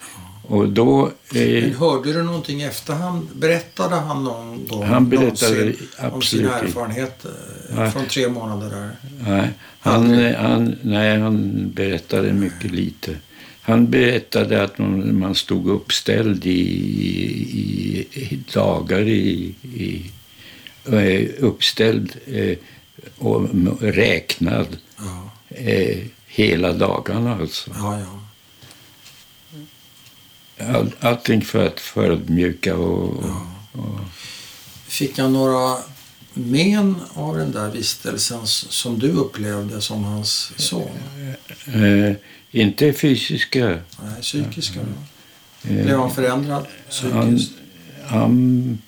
[0.50, 1.06] Och då...
[1.34, 3.28] Eh, Men hörde du någonting efterhand?
[3.34, 5.74] Berättade han någon gång Han berättade
[6.12, 6.66] om sina inte.
[6.66, 7.30] erfarenheter
[7.70, 7.90] eh, Nej.
[7.90, 8.90] från tre månader där?
[9.28, 9.48] nej,
[9.80, 13.16] han, han, nej, han berättade mycket lite.
[13.60, 20.10] Han berättade att man, man stod uppställd i, i, i dagar i, i
[20.92, 22.58] eh, uppställd eh,
[23.18, 23.48] och
[23.80, 27.70] räknad Ja, eh, hela dagarna alltså.
[27.74, 28.00] ja.
[28.00, 28.20] ja.
[30.74, 33.30] All, allting för att förödmjuka och, och,
[33.72, 34.00] och
[34.86, 35.76] Fick han några
[36.34, 40.88] men av den där vistelsen som du upplevde som hans son?
[41.66, 42.16] Eh,
[42.50, 43.66] inte fysiska.
[43.66, 45.70] Nej, psykiska då?
[45.70, 46.66] Eh, Blev han förändrad
[47.12, 47.52] han, psykiskt?
[48.06, 48.78] han,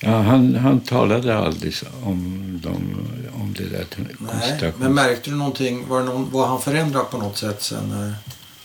[0.00, 3.86] ja, han, han talade aldrig om, dem, om det där
[4.18, 5.88] Nej, men märkte du någonting?
[5.88, 7.88] Var, någon, var han förändrad på något sätt sen?
[7.88, 8.14] När...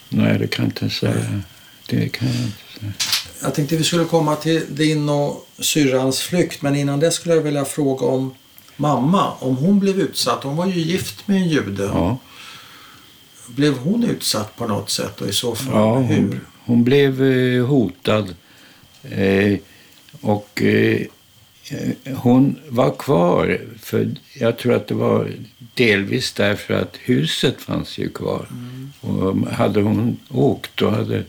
[0.08, 1.42] Nej, det kan jag inte säga.
[1.90, 2.98] Det kan jag inte.
[3.42, 7.42] Jag tänkte vi skulle komma till din och syrrans flykt, men innan det skulle jag
[7.42, 8.34] vilja fråga om
[8.76, 9.32] mamma.
[9.32, 11.82] Om hon blev utsatt, hon var ju gift med en jude.
[11.82, 12.18] Ja,
[13.46, 16.16] Blev hon utsatt på något sätt och i så fall ja hur?
[16.16, 18.34] hon, hon blev eh, hotad.
[19.02, 19.58] Eh,
[20.20, 21.00] och eh,
[22.16, 25.30] hon var kvar, för jag tror att det var
[25.74, 28.46] delvis därför att huset fanns ju kvar.
[28.50, 28.92] Mm.
[29.00, 31.24] Och hade hon åkt då hade,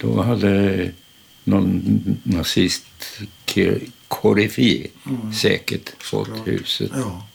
[0.00, 0.90] då hade
[1.44, 1.82] någon
[2.22, 2.84] nazist
[4.08, 5.32] koryfi Mm.
[5.32, 6.48] säkert fått Såklart.
[6.48, 6.90] huset.
[6.94, 7.26] Ja.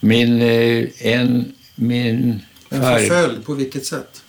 [0.00, 4.22] Min, eh, en, min Men förföljd, på vilket sätt?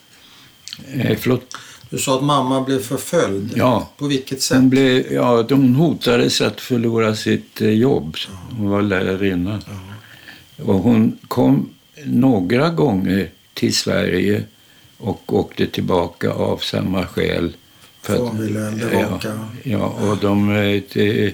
[0.94, 1.56] Eh, förlåt,
[1.90, 3.54] Du sa att mamma blev förföljd.
[3.56, 3.90] ja.
[3.98, 4.58] På vilket sätt?
[4.58, 8.16] Hon, blev, ja, de hotades att förlora sitt eh, jobb.
[8.58, 9.62] Hon var lärarinna.
[10.58, 11.70] Och hon kom
[12.06, 14.44] några gånger till Sverige
[14.98, 17.54] och åkte tillbaka av samma skäl.
[18.02, 18.32] För
[18.90, 19.28] bevaka.
[19.28, 21.34] Ja, ja, och de eh, de,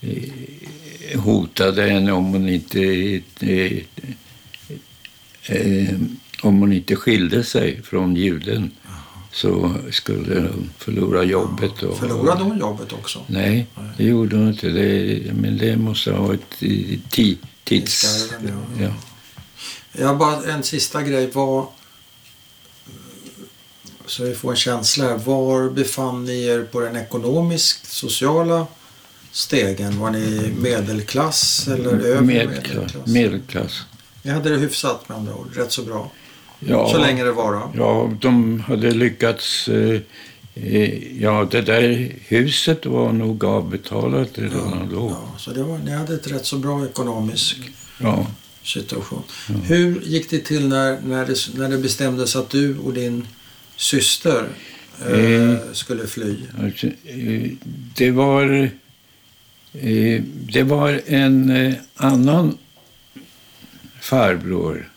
[0.00, 2.82] eh, hotade henne om hon inte
[3.40, 3.78] eh,
[5.46, 5.94] eh,
[6.42, 8.70] om hon inte skilde sig från juden
[9.32, 11.82] så skulle hon förlora jobbet.
[11.82, 13.24] Och, Förlorade hon jobbet också?
[13.26, 14.68] Nej, det gjorde hon inte.
[14.68, 16.36] Det, men det måste ha
[17.10, 18.28] ti, tids...
[18.42, 18.50] Ja.
[18.80, 18.90] Ja.
[19.92, 21.30] Jag bara en sista grej.
[21.30, 21.68] Var,
[24.10, 25.16] så vi får en känsla här.
[25.24, 28.66] Var befann ni er på den ekonomiskt sociala
[29.32, 29.98] stegen?
[29.98, 32.74] Var ni medelklass eller över Medelklass.
[32.74, 33.06] medelklass?
[33.06, 33.82] medelklass.
[34.22, 35.56] Ni hade det hyfsat med andra ord.
[35.56, 36.10] Rätt så bra.
[36.58, 37.70] Ja, Så länge det var då.
[37.76, 39.68] Ja, de hade lyckats...
[39.68, 40.00] Eh,
[40.54, 45.08] eh, ja, det där huset var nog avbetalat redan då.
[45.10, 47.56] Ja, så det var, ni hade ett rätt så bra ekonomisk
[47.98, 48.26] Ja.
[48.62, 49.22] situation.
[49.64, 53.26] Hur gick det till när, när, det, när det bestämdes att du och din
[53.80, 54.48] syster
[55.06, 55.56] eh, Eh.
[55.72, 56.36] skulle fly?
[56.62, 57.50] Alltså, eh,
[57.96, 58.70] det var...
[59.72, 62.58] Eh, det var en annan
[64.00, 64.88] farbror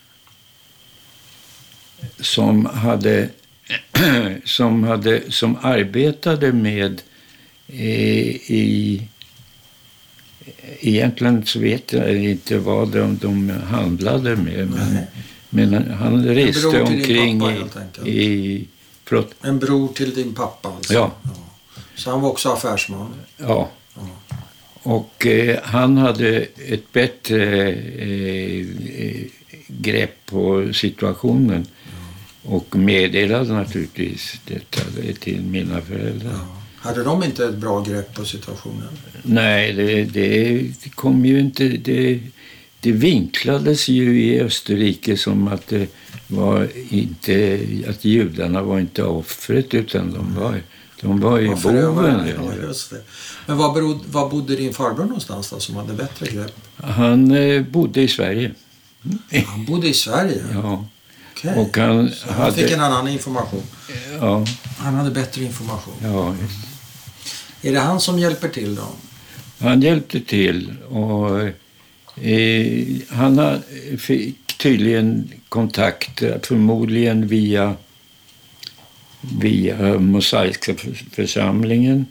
[2.19, 3.29] som hade
[4.45, 7.01] som hade som arbetade med
[7.67, 9.07] eh, i
[10.79, 14.97] egentligen så vet jag inte vad de, de handlade med men,
[15.49, 18.67] men han reste omkring pappa, i, i
[19.05, 20.93] förlåt, En bror till din pappa alltså?
[20.93, 21.11] Ja.
[21.95, 23.13] Så han var också affärsman?
[23.37, 23.69] Ja.
[23.95, 24.01] Ja.
[24.83, 26.37] Och eh, han hade
[26.67, 29.25] ett bättre eh, eh,
[29.67, 31.65] grepp på situationen.
[32.45, 34.81] Och meddelade naturligtvis detta
[35.19, 36.31] till mina föräldrar.
[36.31, 36.63] Ja.
[36.75, 38.87] Hade de inte ett bra grepp på situationen?
[39.23, 41.67] Nej, det, det kom ju inte...
[41.67, 42.19] Det,
[42.79, 45.87] det vinklades ju i Österrike som att det
[46.35, 47.59] var inte...
[47.89, 50.61] Att judarna var inte offret utan de var,
[51.01, 52.27] de var ju boven.
[52.27, 52.73] Ja.
[53.45, 56.55] Men var, berod, var bodde din farbror någonstans då, som hade bättre grepp?
[56.77, 58.51] Han eh, bodde i Sverige.
[59.45, 60.43] Han bodde i Sverige?
[60.53, 60.85] Ja.
[61.35, 61.55] Okej.
[61.57, 62.75] Och han Så han fick hade...
[62.75, 63.61] en annan information.
[64.19, 64.45] Ja,
[64.77, 65.93] Han hade bättre information.
[66.03, 66.35] ja,
[67.61, 68.87] Är det han som hjälper till då?
[69.59, 71.41] han hjälpte till och
[72.23, 73.61] eh, han
[73.97, 77.76] fick tydligen kontakt, eh, förmodligen via,
[79.21, 82.06] via mosaiska för- församlingen.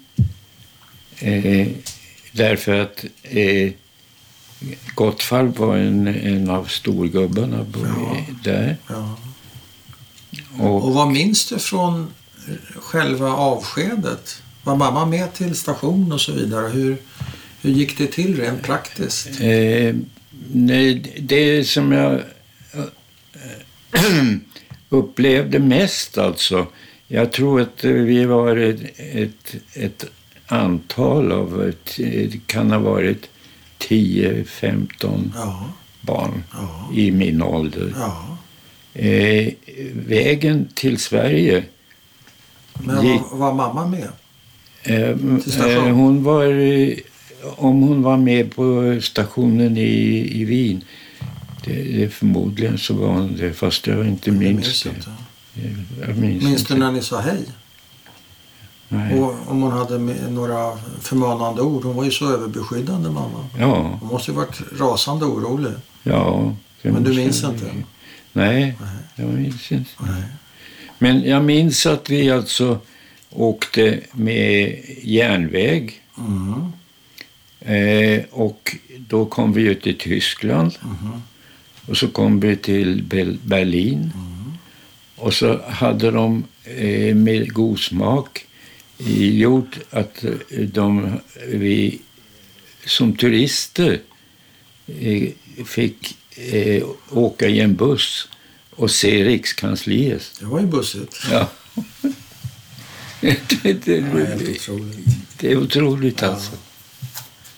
[1.19, 1.69] Eh,
[2.33, 3.73] därför att eh,
[4.95, 8.17] Gottfall var en, en av storgubbarna Ja.
[8.45, 8.77] där.
[8.89, 9.17] Ja.
[10.59, 12.07] Och, Och vad minns du från
[12.77, 14.43] själva avskedet?
[14.65, 16.69] Var mamma med till station och så vidare?
[16.69, 16.97] Hur,
[17.63, 19.29] hur gick det till rent praktiskt?
[19.41, 19.95] Eh,
[20.53, 22.21] nej, det som jag eh,
[24.89, 26.67] upplevde mest alltså.
[27.09, 30.05] Jag tror att vi var ett, ett, ett
[30.47, 33.29] antal av, det kan ha varit
[33.79, 35.65] 10-15 Ja,
[36.01, 37.93] barn ja, i min ålder.
[37.97, 38.39] ja.
[38.95, 39.53] Eh,
[39.95, 41.65] vägen till Sverige,
[42.75, 44.09] Men Gick- var, var mamma med?
[44.83, 45.87] eh, station?
[45.87, 46.95] eh, hon var, eh,
[47.57, 50.85] om hon var med på stationen i, i Wien,
[51.65, 54.89] det, det förmodligen så var hon det, fast jag inte Jag minns minns det.
[54.89, 55.11] inte.
[56.07, 56.85] Jag minns Minns du inte.
[56.85, 57.41] när ni sa hej?
[58.89, 59.21] Nej.
[59.21, 59.99] Och om hon hade
[60.31, 61.85] några förmanande ord.
[61.85, 63.49] Hon var ju så överbeskyddande mamma.
[63.59, 65.73] Ja, Hon måste ju varit rasande orolig.
[66.03, 66.55] ja.
[66.83, 67.71] Men du minns inte?
[68.33, 68.77] Nej,
[69.17, 69.91] jag minns inte.
[70.01, 70.23] Nej.
[70.99, 72.79] Men jag minns att vi alltså
[73.31, 76.73] åkte med järnväg Mm.
[77.61, 81.23] eh, och då kom vi ut i Tyskland Mhm.
[81.87, 83.03] Och så kom vi till
[83.45, 84.53] Berlin Mm.
[85.17, 88.47] och så hade de eh, med god smak
[88.99, 90.31] gjort att eh,
[90.61, 91.99] de, vi
[92.87, 94.01] som turister
[95.01, 95.29] eh,
[95.67, 98.29] fick eh, åka i en buss
[98.77, 100.31] och se Rikskansliet.
[100.41, 101.17] Det var ju bussigt.
[101.31, 101.49] Ja.
[103.21, 104.01] det, det, Det
[105.39, 106.29] det, är otroligt Ja.
[106.29, 106.53] alltså.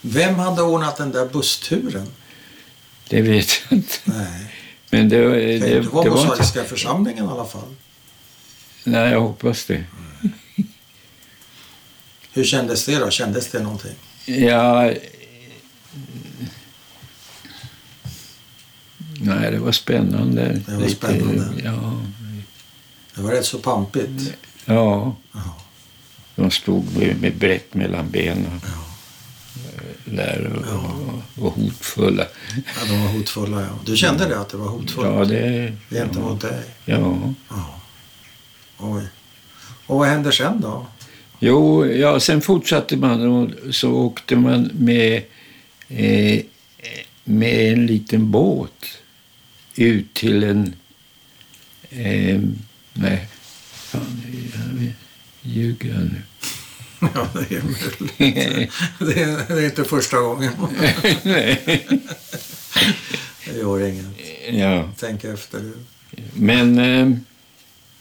[0.00, 2.06] Vem hade ordnat den där bussturen?
[3.08, 3.94] Det vet jag inte.
[4.04, 4.46] Nej.
[4.90, 6.28] Men det, Det, det, det, var var inte...
[6.28, 7.74] mosaiska församlingen i alla fall.
[8.84, 9.84] Nej, jag hoppas det.
[12.32, 13.10] Hur kändes det då?
[13.10, 13.94] Kändes det någonting?
[14.26, 14.92] Ja...
[19.20, 20.60] Nej, det var spännande.
[20.66, 21.62] Det var spännande.
[21.64, 22.00] Ja,
[23.14, 24.34] Det var rätt så pampigt.
[24.64, 25.16] ja.
[25.32, 25.56] Ja.
[26.36, 28.84] De stod med, brett mellan benen Ja.
[30.04, 32.26] där och, och, och hotfulla.
[32.56, 33.78] ja, de var hotfulla ja.
[33.84, 35.08] Du kände det att det var hotfullt?
[35.08, 35.72] Ja, det...
[35.90, 36.62] Gentemot dig?
[36.84, 37.32] Ja.
[37.48, 37.80] Ja.
[38.78, 39.02] Oj.
[39.86, 40.86] Och vad hände sen då?
[41.38, 45.22] Jo, ja, sen fortsatte man och så åkte man med,
[45.88, 46.40] eh,
[47.24, 48.98] med en liten båt
[49.74, 50.74] ut till en...
[51.90, 52.40] Eh,
[52.92, 53.28] nej,
[53.72, 54.22] fan,
[54.54, 56.22] jag ljuger jag nu.
[57.14, 58.72] Ja, det är möjligt.
[58.98, 60.52] Det är, det är inte första gången.
[61.22, 61.86] nej.
[63.52, 64.06] Det gör inget.
[64.52, 65.72] Ja, Tänk efter
[66.34, 66.78] men...
[66.78, 67.16] Eh,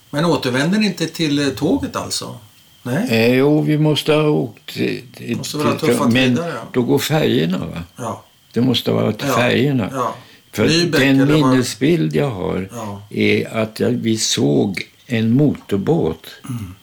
[0.10, 2.40] Men återvänder ni inte till eh, tåget alltså?
[2.84, 3.08] Nej?
[3.10, 4.74] eh, jo, vi måste ha åkt...
[4.74, 6.62] till- till- Måste väl ha till- Men vidare, ja.
[6.74, 7.84] då går färgerna, va?
[7.96, 8.24] Ja.
[8.54, 9.36] Det måste vara till Ja.
[9.36, 9.90] färgerna.
[9.94, 10.16] ja.
[10.52, 13.02] För Lübeck, den minnesbild jag har Ja.
[13.10, 16.76] är att vi såg en motorbåt Mm.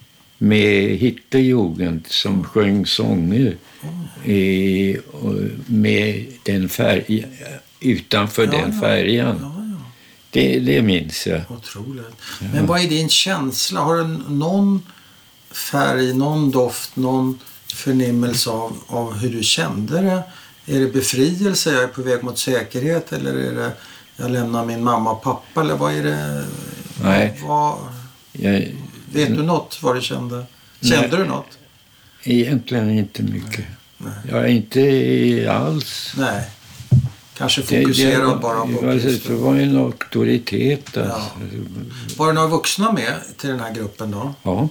[0.42, 3.56] Med Hitlerjugend som sjöng sånger
[4.24, 4.96] i,
[5.66, 7.26] med den färg,
[7.80, 8.80] utanför Ja, den ja.
[8.80, 9.38] färjan.
[9.40, 9.90] Ja, ja.
[10.30, 11.40] Det, det minns jag.
[11.48, 12.06] Otroligt.
[12.52, 13.80] Men vad är din känsla?
[13.80, 14.82] Har du någon
[15.50, 17.38] färg, någon doft, någon
[17.74, 20.22] förnimmelse av, av hur du kände det?
[20.76, 23.72] Är det befrielse, jag är på väg mot säkerhet eller är det
[24.16, 26.44] jag lämnar min mamma och pappa eller vad är det?
[27.02, 27.40] Nej.
[27.42, 27.78] Vad,
[28.32, 28.68] jag
[29.12, 30.44] vet du något vad du kände?
[30.82, 31.18] Kände Nej.
[31.18, 31.58] du något?
[32.24, 33.64] egentligen inte mycket.
[33.98, 34.12] Nej.
[34.30, 36.14] Jag är inte alls...
[36.16, 36.44] Nej.
[37.38, 39.42] Kanske Det, det, fokuserad bara på var, det uppgiften.
[39.42, 40.96] var en auktoritet.
[40.96, 41.30] Alltså.
[42.16, 44.34] Var det några vuxna med till den här gruppen då?
[44.42, 44.68] Ja.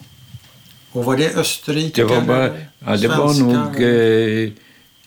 [0.92, 2.02] Och var det Österrike?
[2.02, 4.52] Det var bara, ja, det var nog, eh,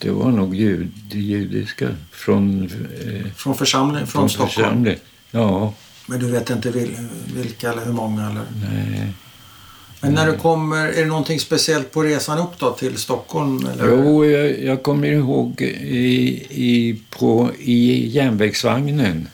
[0.01, 2.64] det var nog jud, judiska från,
[3.07, 4.51] eh, Från församling, från Stockholm?
[4.51, 4.97] församling.
[5.30, 5.74] Ja,
[6.07, 6.96] Men du vet inte vil,
[7.34, 8.26] vilka eller hur många?
[8.30, 8.44] Eller?
[8.70, 9.12] nej.
[10.00, 13.66] Men när du kommer, är det någonting speciellt på resan upp då till Stockholm?
[13.66, 13.88] Eller?
[13.88, 19.28] Jo, jag, jag kommer ihåg i, i, på, i järnvägsvagnen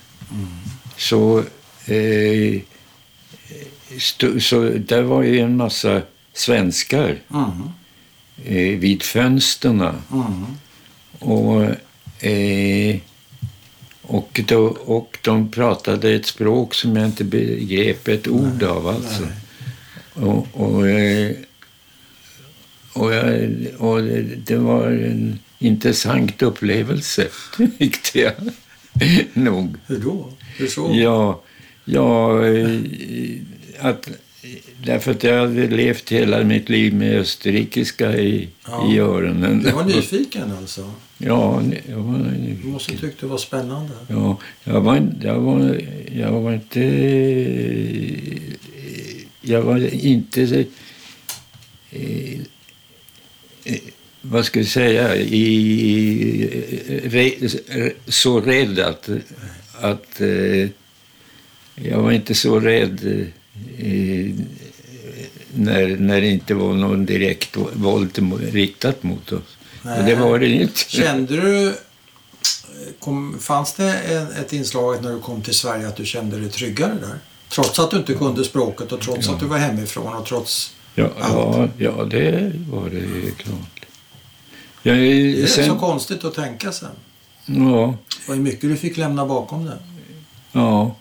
[0.96, 1.38] så,
[1.86, 2.60] eh,
[3.98, 6.02] sto, så där var ju en massa
[6.32, 7.50] svenskar Mm,
[8.44, 9.80] eh, vid fönstren.
[10.12, 10.46] mm,
[11.18, 11.62] Och,
[12.26, 12.96] eh,
[14.08, 18.86] och, då, och de pratade ett språk som jag inte begrep ett ord av.
[18.86, 19.22] Alltså.
[19.22, 20.26] nej.
[20.26, 21.36] Och, och, eh,
[22.92, 27.28] och, jag, och det, det var en intressant upplevelse,
[27.78, 28.32] tyckte jag
[29.32, 29.76] nog.
[29.86, 30.32] Hur då?
[30.56, 30.90] Hur så?
[30.94, 31.42] Ja,
[31.84, 32.80] ja eh,
[33.78, 34.08] att,
[34.84, 38.92] därför att jag hade levt hela mitt liv med österrikiska i, Ja.
[38.94, 39.62] i öronen.
[39.62, 40.92] Du var nyfiken alltså?
[41.18, 42.70] Ja, jag var Du nyfiken.
[42.70, 43.92] måste tyckt det var spännande.
[44.08, 45.80] Ja, jag var, jag var,
[46.16, 46.80] jag var inte...
[49.40, 50.42] Jag var inte...
[51.90, 52.40] eh,
[53.64, 53.78] eh,
[54.22, 55.16] vad ska jag säga?
[55.16, 56.48] I,
[58.06, 59.08] så rädd att...
[59.72, 60.68] att eh,
[61.74, 63.26] jag var inte så rädd
[63.78, 64.34] eh,
[65.54, 68.18] när, när det inte var någon direkt våld
[68.52, 69.56] riktat mot oss.
[69.82, 70.78] Och det var det inte.
[70.88, 71.74] Kände du...
[73.00, 73.94] Kom, fanns det
[74.40, 77.18] ett inslag när du kom till Sverige att du kände dig tryggare där?
[77.48, 79.34] Trots att du inte kunde språket och trots Ja.
[79.34, 80.74] att du var hemifrån och trots...
[80.94, 83.84] Ja, ja, ja, det var det klart.
[84.82, 86.88] Jag, Det är sen, så konstigt att tänka sen.
[87.46, 87.96] ja,
[88.28, 89.78] Vad mycket du fick lämna bakom det.
[90.52, 90.94] ja.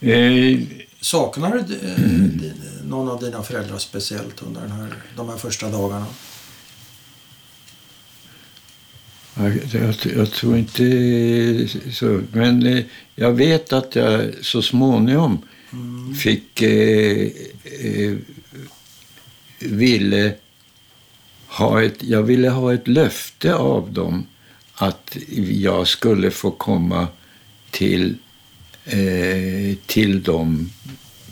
[0.00, 0.58] Eh,
[1.04, 6.06] Saknar du eh, någon av dina föräldrar speciellt under den här, de här första dagarna?
[9.34, 12.20] Jag, jag, jag tror inte så.
[12.32, 12.84] Men eh,
[13.14, 15.42] jag vet att jag så småningom
[15.72, 16.14] Mm.
[16.14, 16.62] fick...
[16.62, 17.28] Eh,
[17.64, 18.16] eh,
[19.58, 20.34] ville
[21.46, 24.26] ha ett, jag ville ha ett löfte av dem
[24.74, 25.16] att
[25.48, 27.08] jag skulle få komma
[27.70, 28.18] till,
[28.84, 30.70] eh, till dem,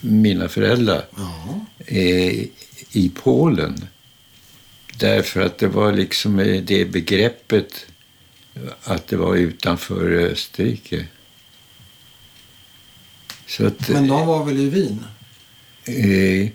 [0.00, 1.04] mina föräldrar,
[1.86, 2.44] eh,
[2.92, 3.86] i Polen.
[4.98, 7.86] Därför att det var liksom eh, det begreppet
[8.82, 11.06] att det var utanför Österrike.
[13.46, 15.04] Så att, Men de var väl i Wien?
[15.84, 16.48] eh,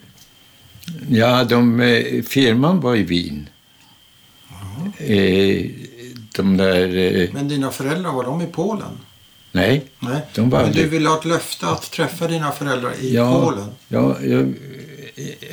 [1.09, 3.49] ja, de, eh, firman var i Wien.
[4.97, 5.65] Eh,
[6.35, 6.97] de där...
[6.97, 8.97] Eh, Men dina föräldrar, var de i Polen?
[9.58, 10.22] Nej, Nej.
[10.36, 13.41] de var Men du ville ha ett löfte att träffa dina föräldrar i Ja.
[13.45, 13.70] Polen?
[13.88, 14.53] Ja, jag,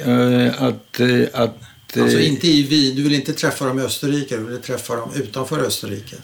[0.06, 1.00] eh, att...
[1.00, 1.56] eh, att
[1.98, 4.96] Alltså eh, inte i Wien, du ville inte träffa dem i Österrike, du ville träffa
[4.96, 6.16] dem utanför Österrike?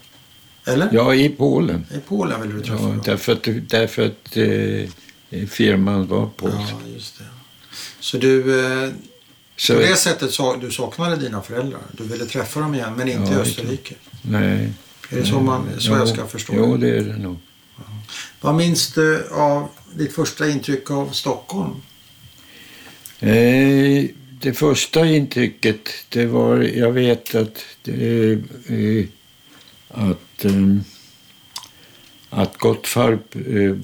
[0.64, 0.88] Eller?
[0.92, 1.86] Ja, i Polen.
[1.94, 3.02] I Polen ville du träffa Ja, dem?
[3.04, 6.56] därför att, därför att eh, firman var polsk.
[6.58, 7.24] Ja, just det.
[8.00, 8.90] Så du, eh,
[9.56, 11.80] Så, på det sättet sa, du saknade dina föräldrar?
[11.92, 13.94] Du ville träffa dem igen, men inte i Ja, Österrike?
[14.22, 14.72] nej.
[15.10, 16.90] Är det så, man, så Jo, jag ska förstå Jo, det?
[16.90, 17.36] det är det nog.
[18.40, 21.74] Vad minns du av ditt första intryck av Stockholm?
[23.20, 24.04] Eh,
[24.42, 28.32] det första intrycket, det var, jag vet att, det,
[28.68, 29.04] eh,
[29.88, 30.76] att, eh,
[32.30, 33.20] att Gottfarb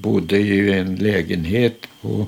[0.01, 2.27] bodde i en lägenhet på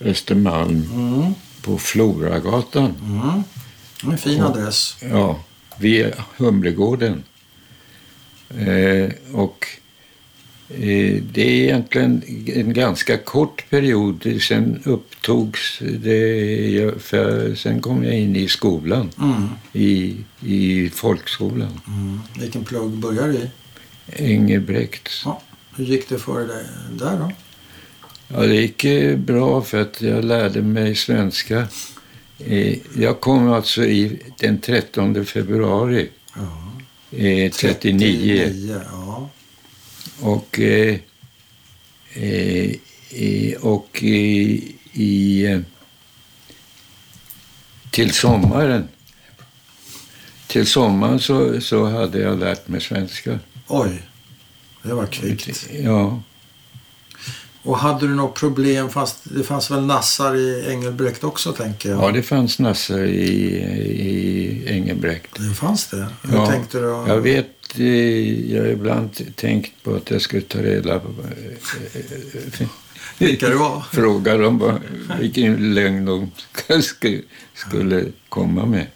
[0.00, 1.34] Östermalm Mm.
[1.62, 2.94] på Floragatan.
[3.02, 3.42] Mm.
[4.12, 4.96] En fin Och- adress.
[5.02, 5.40] Ja,
[5.78, 7.22] vid Humlegården.
[8.58, 9.66] Eh, och
[11.32, 14.38] det är egentligen en ganska kort period.
[14.40, 19.48] Sen upptogs det, för sen kom jag in i skolan, Mm.
[19.72, 21.80] i, i folkskolan.
[21.86, 22.20] Mm.
[22.40, 23.48] Vilken plugg började du i?
[24.34, 25.08] Engelbrekt.
[25.24, 25.42] Ja.
[25.76, 27.32] Hur gick det för dig där då?
[28.28, 31.66] Ja, det gick eh, bra för att jag lärde mig svenska.
[32.38, 36.72] Eh, Jag kom alltså i, den 13 februari Ja.
[37.18, 38.44] eh, 39.
[38.44, 39.30] 39, ja.
[40.20, 40.96] Och, eh,
[42.14, 42.70] eh,
[43.10, 44.62] i- och i,
[44.92, 45.60] i, eh,
[47.90, 48.88] till sommaren
[50.46, 53.38] till sommaren så, så hade jag lärt mig svenska.
[53.66, 54.02] Oj,
[54.82, 55.68] det var kvickt.
[55.72, 56.22] Ja,
[57.62, 62.02] Och hade du något problem, fast det fanns väl nassar i Engelbrekt också tänker jag?
[62.02, 63.56] ja det fanns nassar i,
[63.90, 65.34] i Engelbrekt.
[65.38, 66.06] Det fanns det?
[66.22, 66.84] Hur Ja, tänkte du?
[66.86, 72.60] Jag vet, eh, jag har ibland tänkt på att jag skulle ta reda på eh,
[72.60, 72.68] eh,
[73.18, 73.82] Vilka det var?
[73.92, 74.80] Fråga dem vad,
[75.20, 76.30] vilken lögn de
[76.82, 77.20] skulle,
[77.54, 78.86] skulle komma med.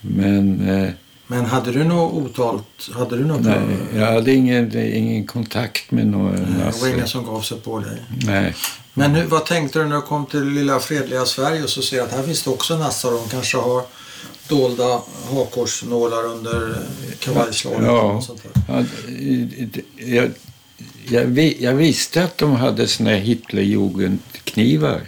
[0.00, 0.90] Men eh,
[1.26, 2.90] Men hade du något otalt?
[2.92, 3.58] Hade du något nej,
[3.94, 8.02] jag hade ingen, ingen kontakt med några Det var ingen som gav sig på dig?
[8.08, 8.54] Nej.
[8.94, 12.02] Men hur, vad tänkte du när du kom till lilla fredliga Sverige och så ser
[12.02, 13.82] att här finns det också nassar och de kanske har
[14.56, 16.76] dolda hakkorsnålar under
[17.20, 18.12] kavajslaget Ja.
[18.12, 18.62] och sånt där.
[18.68, 18.84] Ja,
[20.06, 20.30] jag,
[21.08, 25.00] jag, jag visste att de hade såna här Hitlerjugendknivar.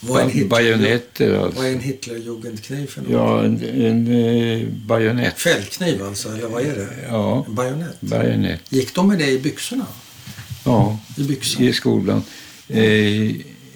[0.00, 1.60] Vad är en Hitler- Bajonetter alltså.
[1.60, 3.10] Vad är en Hitlerjugendkniv för något?
[3.10, 4.14] Ja, en, en
[4.62, 5.38] eh, bajonett.
[5.40, 6.88] Fällkniv alltså, eller vad är det?
[7.08, 8.00] Ja, En bajonett?
[8.00, 8.60] bajonett.
[8.68, 9.86] Gick de med det i byxorna?
[10.64, 11.62] Ja, I byxan?
[11.64, 12.22] i skolan.
[12.68, 12.84] Eh,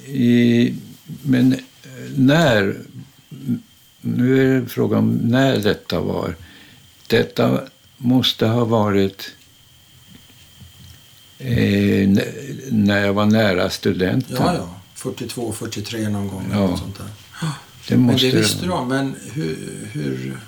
[0.07, 0.75] i,
[1.23, 1.59] men eh,
[2.17, 2.77] när...
[4.17, 6.35] Nu är det frågan om när detta var.
[7.07, 7.61] Detta
[7.97, 9.33] måste ha varit
[11.39, 12.09] eh,
[12.71, 14.37] när jag var nära studenten.
[14.41, 14.81] Ja, ja.
[14.95, 16.49] 42, 43 någon gång.
[16.53, 16.67] Ja.
[16.67, 17.07] något sånt där.
[17.89, 18.89] Det Men det visste du om.
[18.89, 19.89] Men hur...
[19.93, 20.41] hur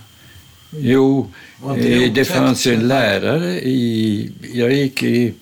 [0.70, 1.32] Jo,
[1.76, 4.32] det eh, det fanns en lärare i...
[4.52, 5.34] Jag gick i,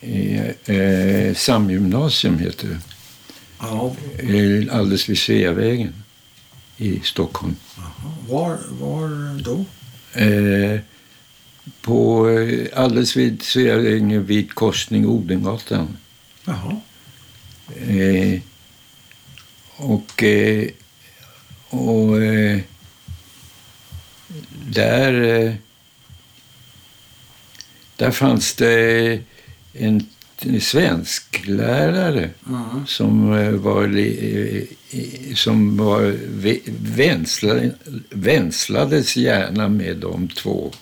[0.00, 2.78] i eh, Samgymnasium, heter det.
[3.60, 6.03] ja, Eh, alldeles vid Sveavägen
[6.76, 7.56] i Stockholm.
[8.28, 9.64] var, var då?
[10.20, 10.80] Eh,
[11.80, 15.96] på, eh, alldeles vid Sveavägen vid korsning Odengatan.
[16.44, 16.80] Jaha.
[17.76, 18.40] Eh,
[19.76, 20.68] och eh,
[21.74, 22.60] och eh,
[24.66, 25.54] där, eh,
[27.96, 29.20] där fanns det
[29.72, 30.08] en,
[30.46, 32.86] en svensk lärare Mm.
[32.86, 33.28] som
[33.62, 33.88] var,
[35.34, 36.16] som var
[36.96, 37.54] vänsla,
[38.10, 40.72] vänslades gärna med de två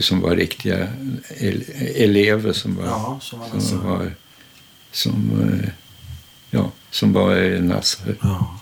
[0.00, 0.88] som var riktiga
[1.40, 1.64] el,
[1.96, 3.20] elever som var, Ja,
[3.60, 4.14] som var
[4.92, 5.50] som,
[6.50, 8.16] ja, som var nassar.
[8.22, 8.60] Ja.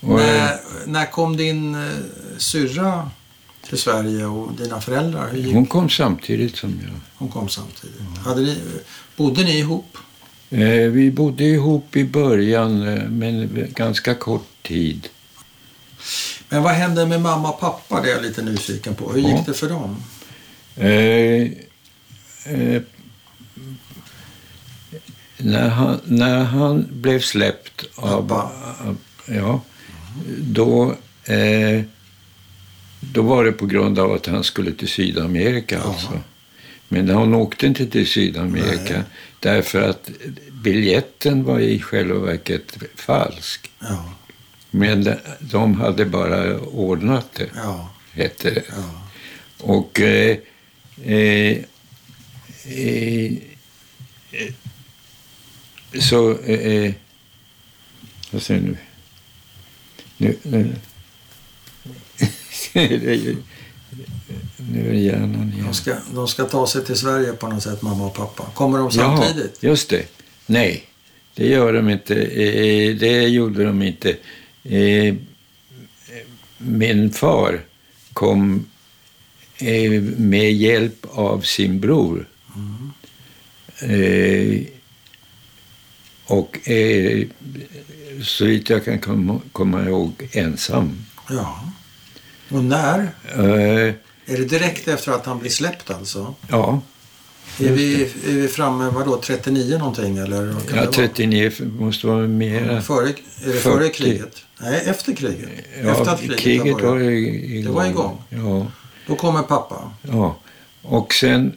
[0.00, 1.76] Och, När, när kom din
[2.38, 3.10] syrra
[3.68, 5.30] till Sverige och dina föräldrar?
[5.32, 5.54] Hur gick?
[5.54, 6.90] hon kom samtidigt som jag.
[7.14, 8.00] Hon kom samtidigt.
[8.24, 8.56] Hade ni,
[9.16, 9.96] bodde ni ihop?
[10.50, 15.08] Eh, vi bodde ihop i början, eh, men ganska kort tid.
[16.48, 18.00] Men vad hände med mamma och pappa?
[18.02, 19.12] Det är jag lite nyfiken på.
[19.12, 19.28] Hur Ja.
[19.36, 20.02] gick det för dem?
[20.76, 21.50] Eh,
[22.54, 22.82] eh,
[25.38, 28.28] när, han, när han blev släppt av...
[28.28, 28.50] Pappa.
[29.26, 29.60] ja,
[30.38, 30.94] då,
[31.24, 31.82] eh,
[33.00, 35.80] då var det på grund av att han skulle till Sydamerika.
[35.80, 36.20] Alltså.
[36.88, 39.02] Men han åkte inte till Sydamerika Nej.
[39.40, 40.10] därför att
[40.52, 43.70] biljetten var i själva verket falsk.
[43.78, 44.12] Ja,
[44.70, 48.62] Men de, de hade bara ordnat det, ja, hette det.
[48.68, 49.02] ja.
[49.58, 50.38] Och eh,
[51.04, 51.56] eh,
[52.64, 53.32] eh,
[54.32, 54.52] eh,
[56.00, 56.38] så...
[56.38, 56.92] Eh,
[58.30, 58.76] vad säger du?
[60.16, 60.74] Nu, nu,
[62.18, 62.28] nu
[64.74, 65.64] är hjärnan igen.
[65.66, 68.44] De, ska, de ska ta sig till Sverige på något sätt, mamma och pappa.
[68.54, 69.56] Kommer de samtidigt?
[69.60, 70.06] Ja, just det.
[70.46, 70.84] Nej,
[71.34, 72.14] det gör de inte.
[72.22, 74.16] Eh, Det gjorde de inte.
[74.64, 75.14] Eh,
[76.58, 77.60] Min far
[78.12, 78.64] kom
[79.58, 82.28] eh, med hjälp av sin bror.
[82.56, 82.92] Mm.
[83.80, 84.62] Eh,
[86.26, 87.26] Och eh,
[88.22, 88.98] så vitt jag kan
[89.52, 91.04] komma ihåg ensam.
[91.30, 91.72] Ja.
[92.50, 92.98] Och när?
[93.34, 93.94] Eh,
[94.26, 96.34] Är det direkt efter att han blir släppt alltså?
[96.48, 96.80] Ja,
[97.60, 100.46] Är vi, är vi framme, vadå, 39 någonting eller?
[100.46, 100.86] ja det vara?
[100.86, 102.82] 39 måste vara mera.
[102.82, 103.14] Före, är
[103.46, 103.90] det före 40.
[103.94, 104.44] kriget?
[104.60, 105.48] Nej, efter kriget.
[105.82, 107.62] Ja, efter att kriget, kriget var igång.
[107.64, 108.22] Det var igång.
[108.28, 108.66] Ja.
[109.06, 109.90] Då kommer pappa.
[110.02, 110.36] Ja,
[110.82, 111.52] och sen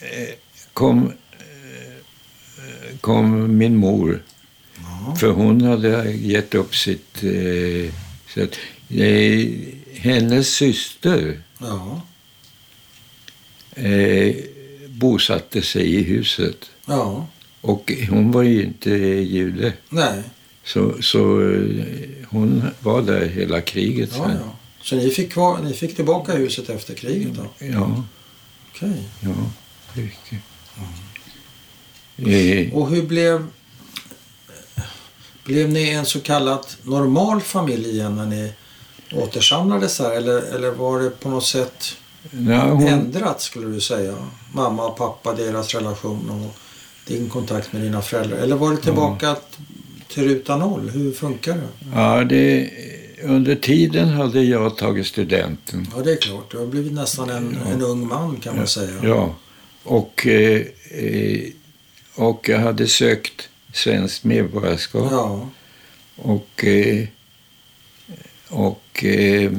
[0.00, 0.28] eh,
[0.72, 4.22] kom, eh, kom min mor.
[4.78, 5.16] Ja.
[5.16, 7.22] För hon hade gett upp sitt...
[7.22, 7.92] Eh,
[8.34, 8.56] så att,
[9.96, 12.00] hennes syster Ja.
[13.74, 14.34] eh,
[14.88, 16.70] bosatte sig i huset.
[16.86, 17.26] Ja.
[17.60, 19.72] Och hon var ju inte jude.
[19.88, 20.22] Nej.
[20.64, 21.84] Så, så eh,
[22.28, 24.36] hon var där hela kriget Ja, sen.
[24.44, 24.56] ja.
[24.82, 27.46] Så ni fick, kvar, ni fick tillbaka huset efter kriget då?
[27.66, 28.04] Ja,
[28.74, 29.02] Okej.
[29.20, 29.34] ja.
[29.94, 30.38] Mycket.
[32.68, 33.46] Eh, Och hur blev...
[35.44, 38.52] Blev ni en så kallad normal familj igen när ni
[39.12, 40.10] återsamlades här?
[40.12, 41.96] Eller, eller var det på något sätt
[42.48, 44.14] ja, hon, ändrat skulle du säga?
[44.52, 46.56] Mamma och pappa, deras relation och
[47.06, 48.38] din kontakt med dina föräldrar.
[48.38, 49.36] Eller var det tillbaka
[50.08, 50.90] till ruta noll?
[50.90, 51.68] Hur funkar det?
[51.94, 52.70] Ja, det,
[53.22, 55.86] under tiden hade jag tagit studenten.
[55.96, 56.50] Ja, det är klart.
[56.50, 57.70] Du har blivit nästan en, Ja.
[57.72, 58.94] en ung man kan man säga.
[59.02, 59.34] Ja,
[59.82, 61.40] och, eh, eh,
[62.14, 65.08] och jag hade sökt svenskt medborgarskap.
[65.10, 65.48] Ja.
[66.16, 67.06] Och, eh,
[68.48, 69.50] och eh,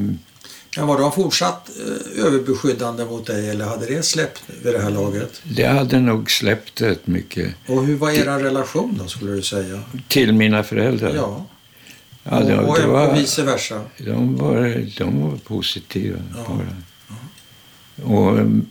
[0.77, 1.69] Men var de fortsatt
[2.15, 5.41] eh, överbeskyddande mot dig eller hade det släppt vid det här laget?
[5.43, 9.83] det hade nog släppt rätt mycket Och hur var er relation då skulle du säga?
[10.07, 11.15] till mina föräldrar.
[11.15, 11.45] Ja,
[12.29, 13.81] Ja, det, och, det var, och vice versa.
[13.97, 16.17] de, var, de var positiva.
[16.35, 16.45] Ja.
[16.47, 18.13] Bara.
[18.15, 18.65] Och, mm,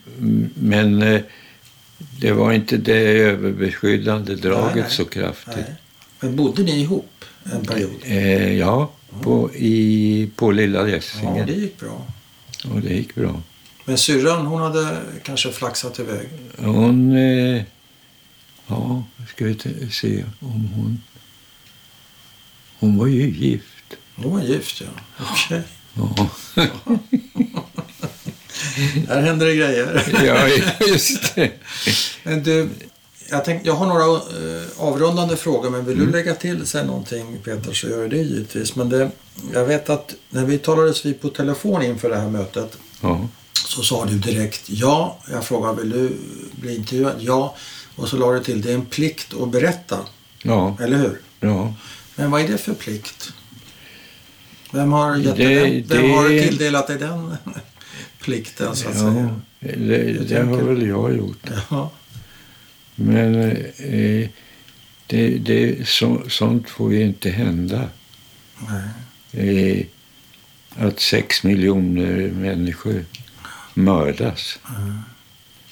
[0.54, 1.20] men eh,
[2.20, 4.90] det var inte det överbeskyddande draget Nej, nej.
[4.90, 5.54] så kraftigt.
[5.56, 5.74] Nej.
[6.20, 7.90] Men bodde ni ihop en period?
[8.04, 8.90] Eh, ja,
[9.22, 11.46] på, i, på Lilla Ja, Gässingen.
[11.46, 12.06] det gick bra.
[12.74, 13.42] Och det gick bra.
[13.84, 16.28] Men syrran hon hade kanske flaxat iväg.
[16.58, 17.16] Hon...
[17.16, 17.62] Eh,
[18.66, 19.04] ja,
[19.34, 19.58] ska vi
[19.90, 21.02] se om hon...
[22.78, 23.96] Hon var ju gift.
[24.16, 24.86] Hon var gift ja.
[25.30, 25.62] Okej.
[25.94, 26.28] Ja,
[29.08, 30.04] Här händer det grejer.
[30.24, 30.48] ja
[30.88, 31.50] just det.
[32.22, 32.68] Men du,
[33.30, 36.06] jag, tänk, jag har några eh, avrundande frågor men vill Mm.
[36.06, 38.76] du lägga till sig någonting Peter så gör det givetvis.
[38.76, 39.10] Men det,
[39.52, 43.28] jag vet att när vi talades vid på telefon inför det här mötet Ja,
[43.66, 45.18] så sa du direkt ja.
[45.30, 46.12] Jag frågade vill du
[46.60, 47.14] bli intervjuad?
[47.18, 47.54] Ja.
[47.96, 49.98] Och så la du till det är en plikt att berätta.
[50.42, 51.20] ja, Eller hur?
[51.40, 51.74] ja.
[52.16, 53.32] Men vad är det för plikt?
[54.72, 55.84] Vem har, gett Det- den?
[56.02, 57.36] Vem har det- tilldelat dig den
[58.20, 59.40] plikten så att ja säga?
[59.60, 61.46] det, det har väl jag gjort.
[61.70, 61.90] Ja.
[62.96, 63.34] Men
[63.76, 64.28] eh,
[65.06, 67.88] det, det, så, sånt får ju inte hända.
[69.32, 69.86] Eh,
[70.74, 73.04] att sex miljoner människor
[73.74, 74.58] mördas.
[74.78, 74.98] Mm.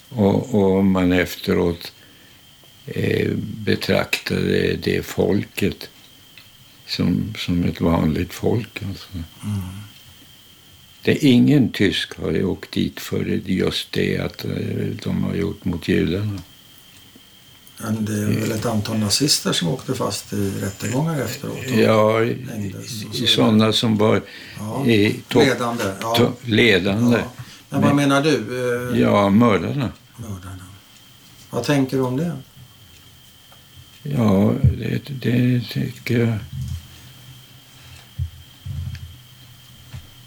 [0.09, 1.93] Och, och man efteråt
[2.87, 4.41] eh, betraktar
[4.83, 5.91] det, folket
[6.87, 8.83] som, som ett vanligt folk.
[8.83, 9.09] Alltså.
[9.13, 9.61] Mm.
[11.03, 14.51] Det är ingen tysk har åkt dit för just det att eh,
[15.05, 16.43] de har gjort mot judarna.
[17.79, 21.59] Men det är väl ett antal nazister som åkte fast i rättegångar efteråt?
[21.77, 22.21] Ja,
[23.27, 24.23] sådana som var
[24.59, 24.87] Ja.
[24.87, 25.85] i topp, Ledande.
[26.01, 26.15] Ja.
[26.19, 27.19] to- ledande.
[27.19, 27.43] Ja.
[27.71, 28.91] Men vad menar du?
[28.93, 29.93] Eh, Ja, mördarna.
[30.17, 30.65] Mördarna.
[31.51, 32.33] Vad tänker du om det?
[34.03, 36.39] Ja, det, det tycker jag.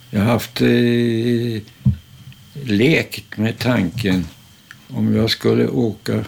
[0.09, 1.61] Jag har haft eh,
[2.63, 4.27] lekt med tanken
[4.87, 6.25] om jag skulle åka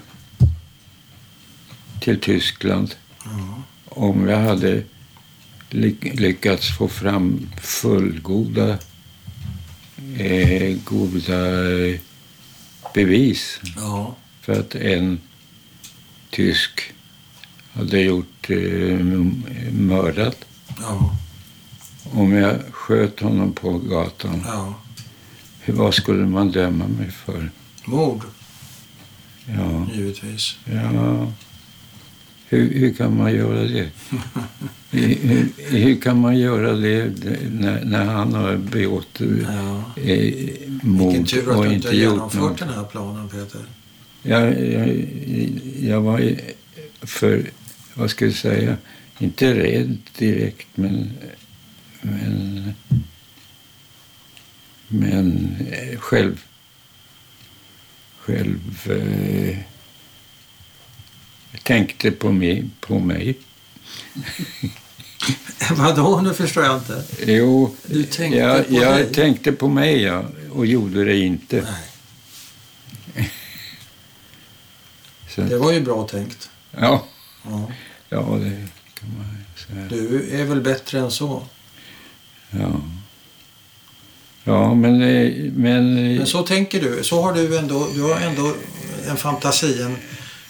[2.01, 2.95] till Tyskland
[3.25, 3.63] Ja.
[3.85, 4.83] om jag hade
[5.69, 8.77] ly- lyckats få fram fullgoda
[10.17, 11.99] eh, goda eh,
[12.93, 14.15] bevis Ja.
[14.41, 15.19] för att en
[16.29, 16.81] tysk
[17.73, 18.99] hade gjort eh,
[19.71, 20.45] mördat.
[20.81, 21.15] Ja.
[22.11, 24.73] Om jag sköt honom på gatan, ja.
[25.65, 27.51] vad skulle man döma mig för?
[27.85, 28.21] Mord,
[29.45, 30.55] Ja, givetvis.
[30.65, 31.31] ja.
[32.49, 33.89] Hur, hur kan man göra det?
[34.91, 35.47] hur,
[35.77, 37.11] hur, kan man göra det
[37.51, 39.83] när, när han har begått Ja.
[39.95, 42.57] eh, Vilken mord tur att du inte har genomfört något?
[42.59, 43.61] den här planen, Peter.
[44.23, 45.05] Jag, jag,
[45.81, 46.35] jag var
[47.01, 47.49] för,
[47.93, 48.77] vad ska jag säga,
[49.19, 51.11] inte rädd direkt, men,
[52.01, 52.73] men,
[54.87, 56.43] men eh, själv,
[58.19, 59.57] själv eh,
[61.63, 63.37] tänkte på mig, på mig.
[65.77, 66.21] Vadå?
[66.21, 67.03] Nu förstår jag inte.
[67.27, 69.13] Jo, Du tänkte jag, på jag dig?
[69.13, 71.67] tänkte på mig ja, och gjorde det inte.
[75.35, 76.49] Det var ju bra tänkt.
[76.71, 77.05] ja,
[77.43, 77.71] Ja.
[78.09, 78.67] ja, det
[78.99, 79.25] kan man
[79.67, 79.87] säga.
[79.89, 81.43] Du är väl bättre än så?
[82.51, 82.81] Ja.
[84.43, 85.01] Ja, men...
[85.01, 87.03] eh, Men, eh, Men så tänker du.
[87.03, 88.53] Så har du ändå, du har ändå
[89.07, 89.97] en fantasi, en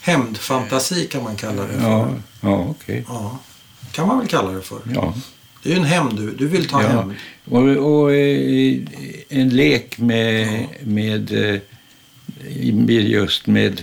[0.02, 1.90] hämndfantasi kan man kalla det för.
[1.90, 2.10] ja,
[2.42, 3.06] ja okej.
[3.08, 3.40] Ja.
[3.92, 4.80] Kan man väl kalla det för.
[4.94, 5.14] Ja.
[5.64, 6.36] Det är ju en hämnd du.
[6.36, 6.88] Du vill ta ja.
[6.88, 7.16] hämnd.
[7.46, 8.78] Och, och eh,
[9.30, 11.62] en lek med, med, eh,
[12.74, 13.82] med just med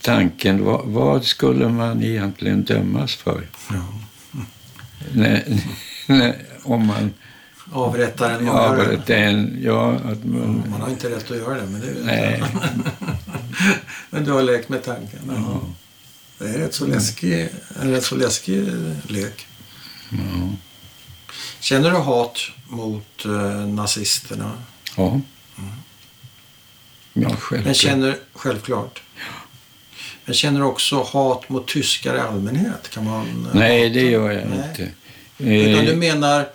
[0.00, 3.48] tanken, vad, vad skulle man egentligen dömas för?
[3.70, 3.86] Ja.
[5.12, 5.44] När,
[6.06, 7.10] när, om man
[7.72, 9.48] Avrättar en mördare.
[9.60, 10.64] Ja, att man...
[10.70, 12.42] Man har inte rätt att göra det, men det vet Nej.
[14.10, 15.20] Men du har lekt med tanken.
[15.28, 15.60] Ja.
[16.38, 17.48] Det är rätt så läskig,
[17.82, 18.64] en rätt så läskig
[19.08, 19.46] lek.
[20.10, 20.48] Ja.
[21.60, 22.38] Känner du hat
[22.68, 24.52] mot eh, nazisterna?
[24.96, 25.20] Ja.
[27.12, 27.76] Ja, Men självklart.
[27.76, 29.02] känner, självklart.
[30.24, 32.90] Men känner du också hat mot tyskar i allmänhet?
[32.90, 33.94] Kan man, eh, Nej, hata?
[33.94, 34.68] det gör jag Nej.
[34.70, 34.82] inte.
[35.38, 36.48] Utan du Eh, menar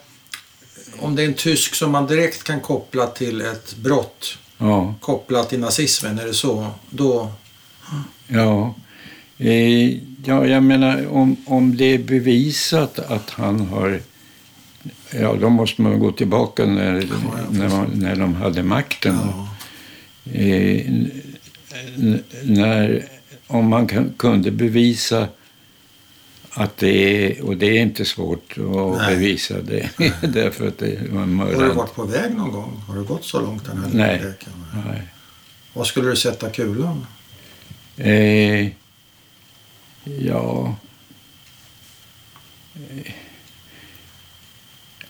[0.99, 4.93] om det är en tysk som man direkt kan koppla till ett brott ja.
[4.99, 6.67] kopplat till nazismen, är det så?
[6.89, 7.31] Då,
[8.27, 8.75] Ja,
[9.37, 9.89] eh,
[10.25, 14.01] ja jag menar om, om det är bevisat att han har...
[15.11, 17.07] Ja, då måste man gå tillbaka när, Ja,
[17.51, 19.15] när, man, när de hade makten.
[19.23, 19.49] ja,
[20.33, 20.91] Eh,
[22.43, 23.05] när,
[23.47, 25.27] om man kan, kunde bevisa
[26.57, 26.87] att det
[27.37, 27.41] är...
[27.45, 29.15] Och det är inte svårt att Nej.
[29.15, 29.89] bevisa det,
[30.21, 32.83] därför att det var har du varit på väg någon gång?
[32.87, 34.33] Har du gått så långt den här Nej.
[34.85, 35.01] Nej.
[35.73, 37.05] Var skulle du sätta kulan?
[37.97, 38.67] Eh,
[40.03, 40.75] ja...
[42.75, 43.13] Eh,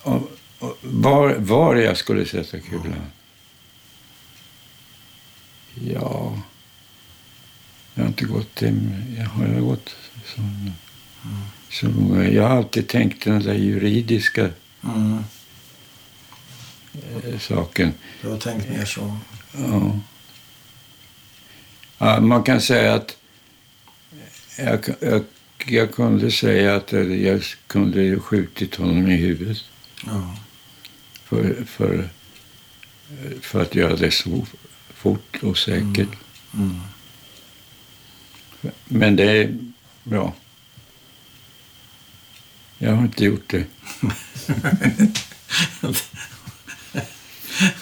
[0.01, 3.01] och- och var, var jag skulle sätta kulan?
[5.73, 6.41] Ja...
[7.93, 8.89] Jag har inte gått till...
[9.17, 10.41] Jag har jag gått så,
[11.69, 11.87] så
[12.31, 14.49] Jag har alltid tänkt den där juridiska
[14.83, 15.23] Mm.
[17.23, 17.93] eh, saken.
[18.21, 19.17] Du har tänkt mer så.
[19.53, 19.99] Ja.
[21.97, 22.19] ja.
[22.19, 23.17] Man kan säga att
[24.57, 25.23] jag, jag,
[25.67, 29.57] jag kunde säga att jag kunde skjutit honom i huvudet
[30.05, 30.35] Ja.
[31.23, 32.09] för, för,
[33.41, 34.45] för att göra det så
[34.93, 36.09] fort och säkert.
[36.53, 36.79] Mm.
[38.85, 39.57] Men det är
[40.03, 40.33] bra.
[42.77, 43.63] Jag har inte gjort det.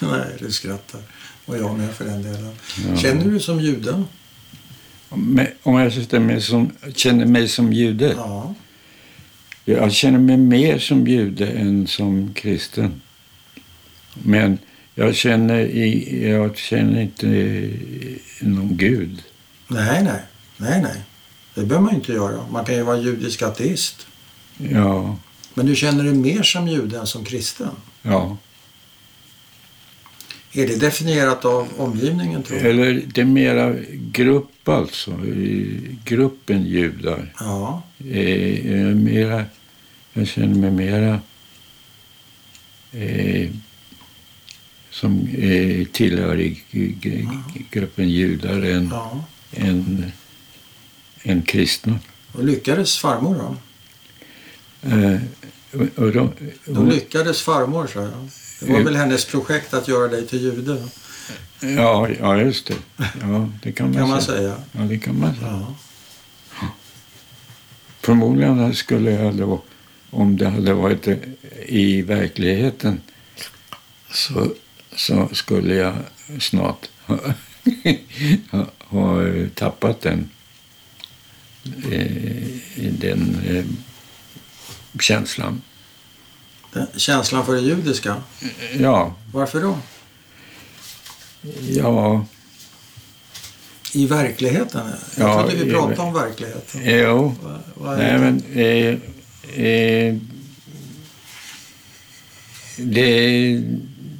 [0.00, 1.00] Nej, du skrattar.
[1.44, 2.54] Och jag med för den delen.
[2.88, 2.96] Ja.
[2.96, 4.04] Känner du som jude?
[5.08, 8.14] Om jag känner mig som, känner mig som jude?
[8.16, 8.54] Ja.
[9.64, 13.00] Jag känner mig mer som jude än som kristen.
[14.14, 14.58] Men
[14.94, 17.26] jag känner, i, jag känner inte
[18.40, 19.22] någon gud.
[19.68, 20.22] Nej, nej.
[20.56, 21.02] Nej, nej.
[21.54, 22.46] Det behöver man inte göra.
[22.50, 24.06] Man kan ju vara judisk ateist.
[24.58, 25.16] Ja,
[25.54, 27.70] Men du känner dig mer som jude än som kristen?
[28.02, 28.36] ja.
[30.56, 32.70] Är det definierat av omgivningen tror du?
[32.70, 33.74] Eller det är mera
[34.12, 35.20] grupp alltså.
[36.04, 37.32] Gruppen judar.
[37.38, 37.82] Ja.
[38.10, 39.44] Eh, eh, mera,
[40.12, 41.20] jag känner mig mera
[42.92, 43.50] eh,
[44.90, 47.28] som eh, tillhör i g- g-
[47.70, 49.24] gruppen judar än, ja.
[49.52, 50.12] än,
[51.22, 51.98] än kristna.
[52.32, 53.56] Och lyckades farmor då?
[54.86, 55.20] Eh,
[55.72, 56.32] och, och de,
[56.66, 58.10] och, lyckades farmor, sa jag.
[58.60, 58.84] Det var Mm.
[58.84, 60.88] väl hennes projekt att göra dig till jude,
[61.60, 62.74] ja, ja, just det.
[63.20, 64.38] Ja, det kan man, kan man säga.
[64.38, 64.56] säga.
[64.72, 65.46] Ja, det kan man säga.
[65.50, 65.74] Ja.
[68.00, 69.62] Förmodligen skulle jag då,
[70.10, 71.08] om det hade varit
[71.66, 73.00] i verkligheten,
[74.10, 74.52] så,
[74.96, 75.94] så skulle jag
[76.40, 77.18] snart ha,
[78.78, 79.22] ha,
[79.54, 80.30] tappat den,
[81.90, 82.42] eh,
[82.76, 83.64] den eh,
[85.00, 85.62] känslan.
[86.72, 88.22] Den, känslan för det judiska.
[88.78, 89.78] Ja, Varför då?
[91.68, 92.26] ja,
[93.92, 94.90] I verkligheten?
[95.16, 96.80] Jag Ja, trodde vi pratade om verkligheten.
[96.84, 97.34] jo.
[97.42, 98.18] Vad, vad Nej, det?
[98.18, 100.16] men eh, eh,
[102.76, 103.62] det,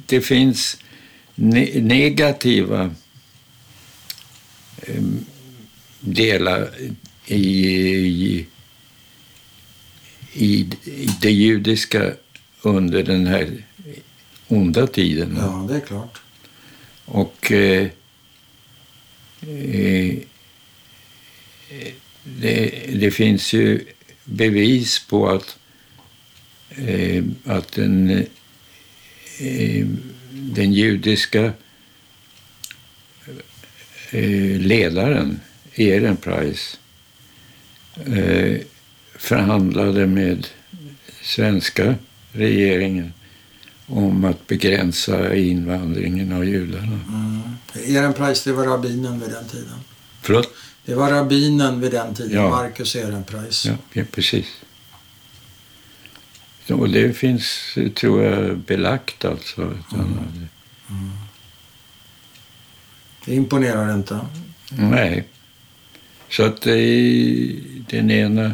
[0.05, 0.77] det finns
[1.35, 2.91] ne negativa
[4.81, 5.03] eh,
[5.99, 6.69] delar
[7.25, 8.47] i, i,
[10.35, 10.67] i,
[11.21, 12.13] det judiska
[12.61, 13.63] under den här
[14.47, 15.35] onda tiden.
[15.39, 16.21] Ja, det är klart.
[17.05, 17.87] Och eh,
[19.41, 20.15] eh,
[22.23, 23.85] det, det finns ju
[24.23, 25.57] bevis på att,
[26.69, 28.09] eh, att den,
[29.39, 29.87] eh,
[30.31, 31.53] den judiska
[34.11, 35.39] eh, ledaren,
[35.75, 36.79] Ehrenpreis,
[38.05, 38.57] eh,
[39.29, 40.47] förhandlade med
[41.23, 41.95] svenska
[42.31, 43.13] regeringen
[43.87, 46.99] om att begränsa invandringen av judarna.
[47.07, 47.41] Mm.
[47.95, 49.73] Ehrenpreis, det var rabbinen vid den tiden.
[50.21, 50.49] Förlåt?
[50.85, 52.49] Det var rabbinen vid den tiden, Ja.
[52.49, 53.65] Marcus Ehrenpreis.
[53.65, 54.45] Ja, ja precis.
[56.69, 59.61] Och det finns, tror jag, belagt alltså.
[59.61, 59.77] Mm.
[59.93, 60.47] hade-
[63.25, 64.19] Det imponerar inte.
[64.69, 65.27] Nej.
[66.29, 67.55] Så att det är
[67.89, 68.51] den ena,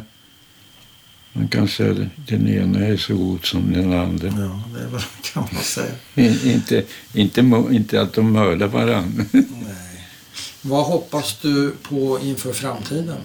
[1.34, 4.28] man kan säga att den ena är så god som den andra.
[4.28, 5.02] Ja, det är väl,
[5.34, 5.94] kan man säga.
[6.16, 9.26] Inte, inte, inte att de mördar varandra.
[9.32, 10.08] Nej.
[10.62, 13.18] Vad hoppas du på inför framtiden?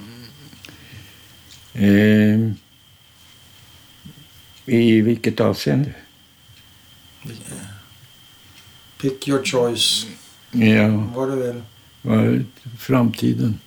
[1.73, 2.51] eh,
[4.75, 5.95] I vilket avseende?
[9.01, 10.07] Pick your choice.
[10.53, 10.89] Ja.
[11.15, 11.63] Vad du vill.
[12.03, 12.45] Vad
[12.79, 13.59] framtiden.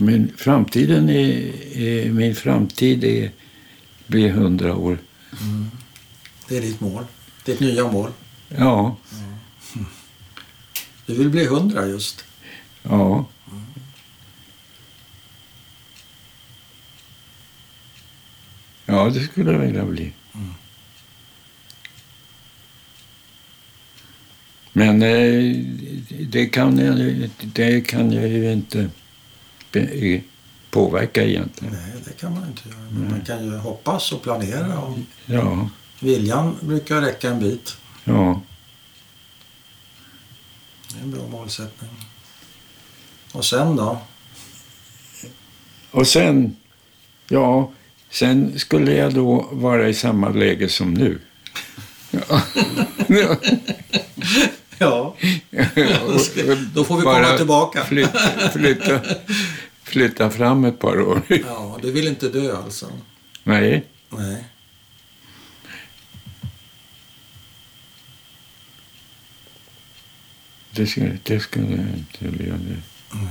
[0.00, 3.30] Men framtiden är, är min framtid är,
[4.06, 4.98] blir hundra år.
[6.48, 7.04] Det är ditt mål.
[7.44, 8.10] Ditt nya mål.
[8.48, 8.96] Ja,
[11.06, 12.24] Du vill bli hundra just.
[12.82, 13.26] ja.
[18.86, 20.12] Ja, det skulle jag vilja bli.
[20.34, 20.52] Mm.
[24.72, 25.56] Men eh,
[26.28, 28.90] det kan, jag, det kan jag ju inte
[30.70, 31.74] påverka egentligen.
[31.74, 32.78] Nej, det kan man inte göra.
[32.90, 34.78] Men man kan ju hoppas och planera.
[34.78, 35.68] Och Ja,
[36.00, 37.76] viljan brukar räcka en bit.
[38.04, 38.40] ja.
[40.92, 41.90] Det är en bra målsättning.
[43.32, 44.00] Och sen då?
[45.90, 46.56] Och sen,
[47.28, 47.72] ja,
[48.10, 51.18] sen skulle jag då vara i samma läge som nu.
[53.08, 53.36] Ja.
[54.80, 55.14] Ja,
[56.74, 57.84] då får vi komma tillbaka.
[57.84, 58.18] Flytta,
[58.52, 59.00] flytta,
[59.88, 61.22] flytta fram ett par år.
[61.46, 62.90] Ja, du vill inte dö alltså?
[63.44, 64.44] Nej, Nej.
[70.70, 72.54] det skulle, det skulle jag inte vilja.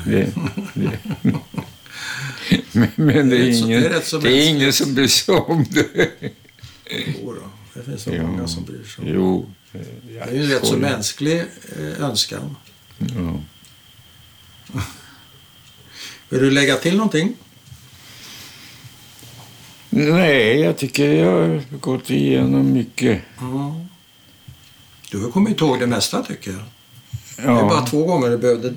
[0.05, 0.31] Det, det,
[0.73, 0.99] det.
[2.71, 4.49] Men, men det Det är är rätt så- ingen, det är rätt så det är
[4.49, 6.09] ingen som bryr sig om det.
[6.89, 8.27] Jo då, det finns så Jo.
[8.27, 9.03] många som bryr sig.
[9.03, 9.13] om.
[9.13, 9.49] Jo.
[9.71, 12.55] Det är ju en rätt så mänsklig eh, önskan.
[12.97, 13.41] Ja.
[16.29, 17.33] Vill du lägga till någonting?
[19.89, 23.21] Nej, jag tycker jag har gått igenom mycket.
[23.41, 23.85] Mm.
[25.11, 26.59] Du har kommit ihåg det mesta tycker jag.
[27.35, 27.67] Det är Ja.
[27.69, 28.73] bara två gånger du behövde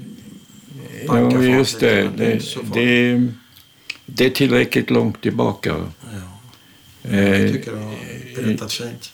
[1.09, 2.11] backa Ja, just det.
[2.17, 2.43] Det är
[2.75, 3.29] Det, det,
[4.07, 5.69] det är tillräckligt långt tillbaka.
[5.69, 5.87] Ja,
[7.11, 7.95] Eh, jag tycker du har
[8.37, 9.13] berättat fint.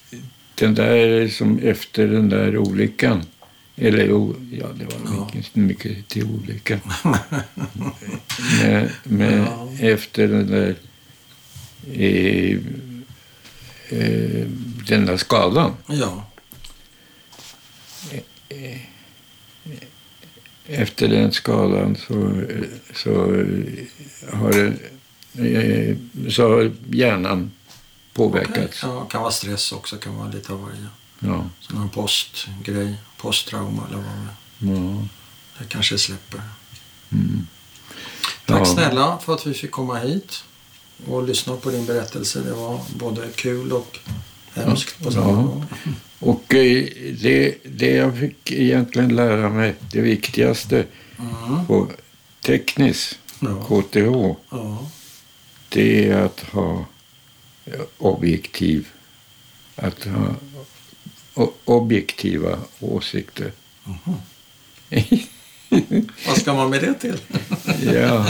[0.54, 3.22] Den där som efter den där olyckan.
[3.76, 5.30] Eller o- ja, det var Ja.
[5.34, 6.80] mycket, mycket till olycka.
[8.62, 9.68] men men Ja.
[9.80, 10.76] efter den där
[11.92, 12.58] eh,
[13.88, 14.46] eh,
[14.88, 15.72] den där skadan.
[15.86, 16.26] Ja,
[18.48, 18.78] eh,
[20.66, 22.42] efter den skadan så,
[22.94, 23.14] så
[24.32, 24.66] har
[25.38, 25.96] eh,
[26.30, 27.50] så har hjärnan
[28.12, 28.82] påverkats.
[28.82, 30.86] Ja, kan vara stress också, kan vara lite av varje.
[31.18, 31.48] Ja.
[31.60, 32.94] Sån här postgrej,
[33.26, 34.80] posttrauma eller vad det.
[34.80, 35.06] Ja.
[35.58, 36.40] Det kanske släpper.
[37.12, 37.46] Mm.
[38.46, 38.64] Tack Ja.
[38.64, 40.44] snälla för att vi fick komma hit
[41.06, 42.40] och lyssna på din berättelse.
[42.40, 43.98] Det var både kul och
[44.54, 45.64] hemskt på samma gång.
[46.18, 46.86] Och eh,
[47.22, 50.84] det, det jag fick egentligen lära mig, det viktigaste
[51.18, 51.66] Mm.
[51.66, 51.90] på
[52.40, 53.62] tekniskt Ja.
[53.64, 54.90] KTH, Ja.
[55.68, 56.84] det är att ha
[57.66, 58.88] eh, objektiv,
[59.76, 60.34] att ha
[61.64, 63.52] objektiva åsikter.
[63.84, 64.14] Mhm.
[66.26, 67.18] Vad ska man med det till?
[67.94, 68.26] ja.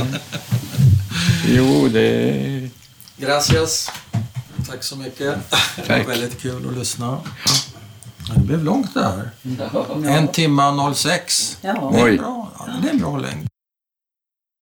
[1.48, 2.70] Jo, det...
[3.16, 3.90] Gracias.
[4.68, 5.18] Tack så mycket.
[5.50, 6.08] Det var Tack.
[6.08, 7.18] väldigt kul att lyssna.
[8.28, 9.30] Ja, Det blev långt det här.
[10.08, 11.58] En timme och 06.
[11.60, 11.90] Ja.
[11.94, 12.52] Det är bra.
[12.58, 13.48] Ja, det är en bra längd.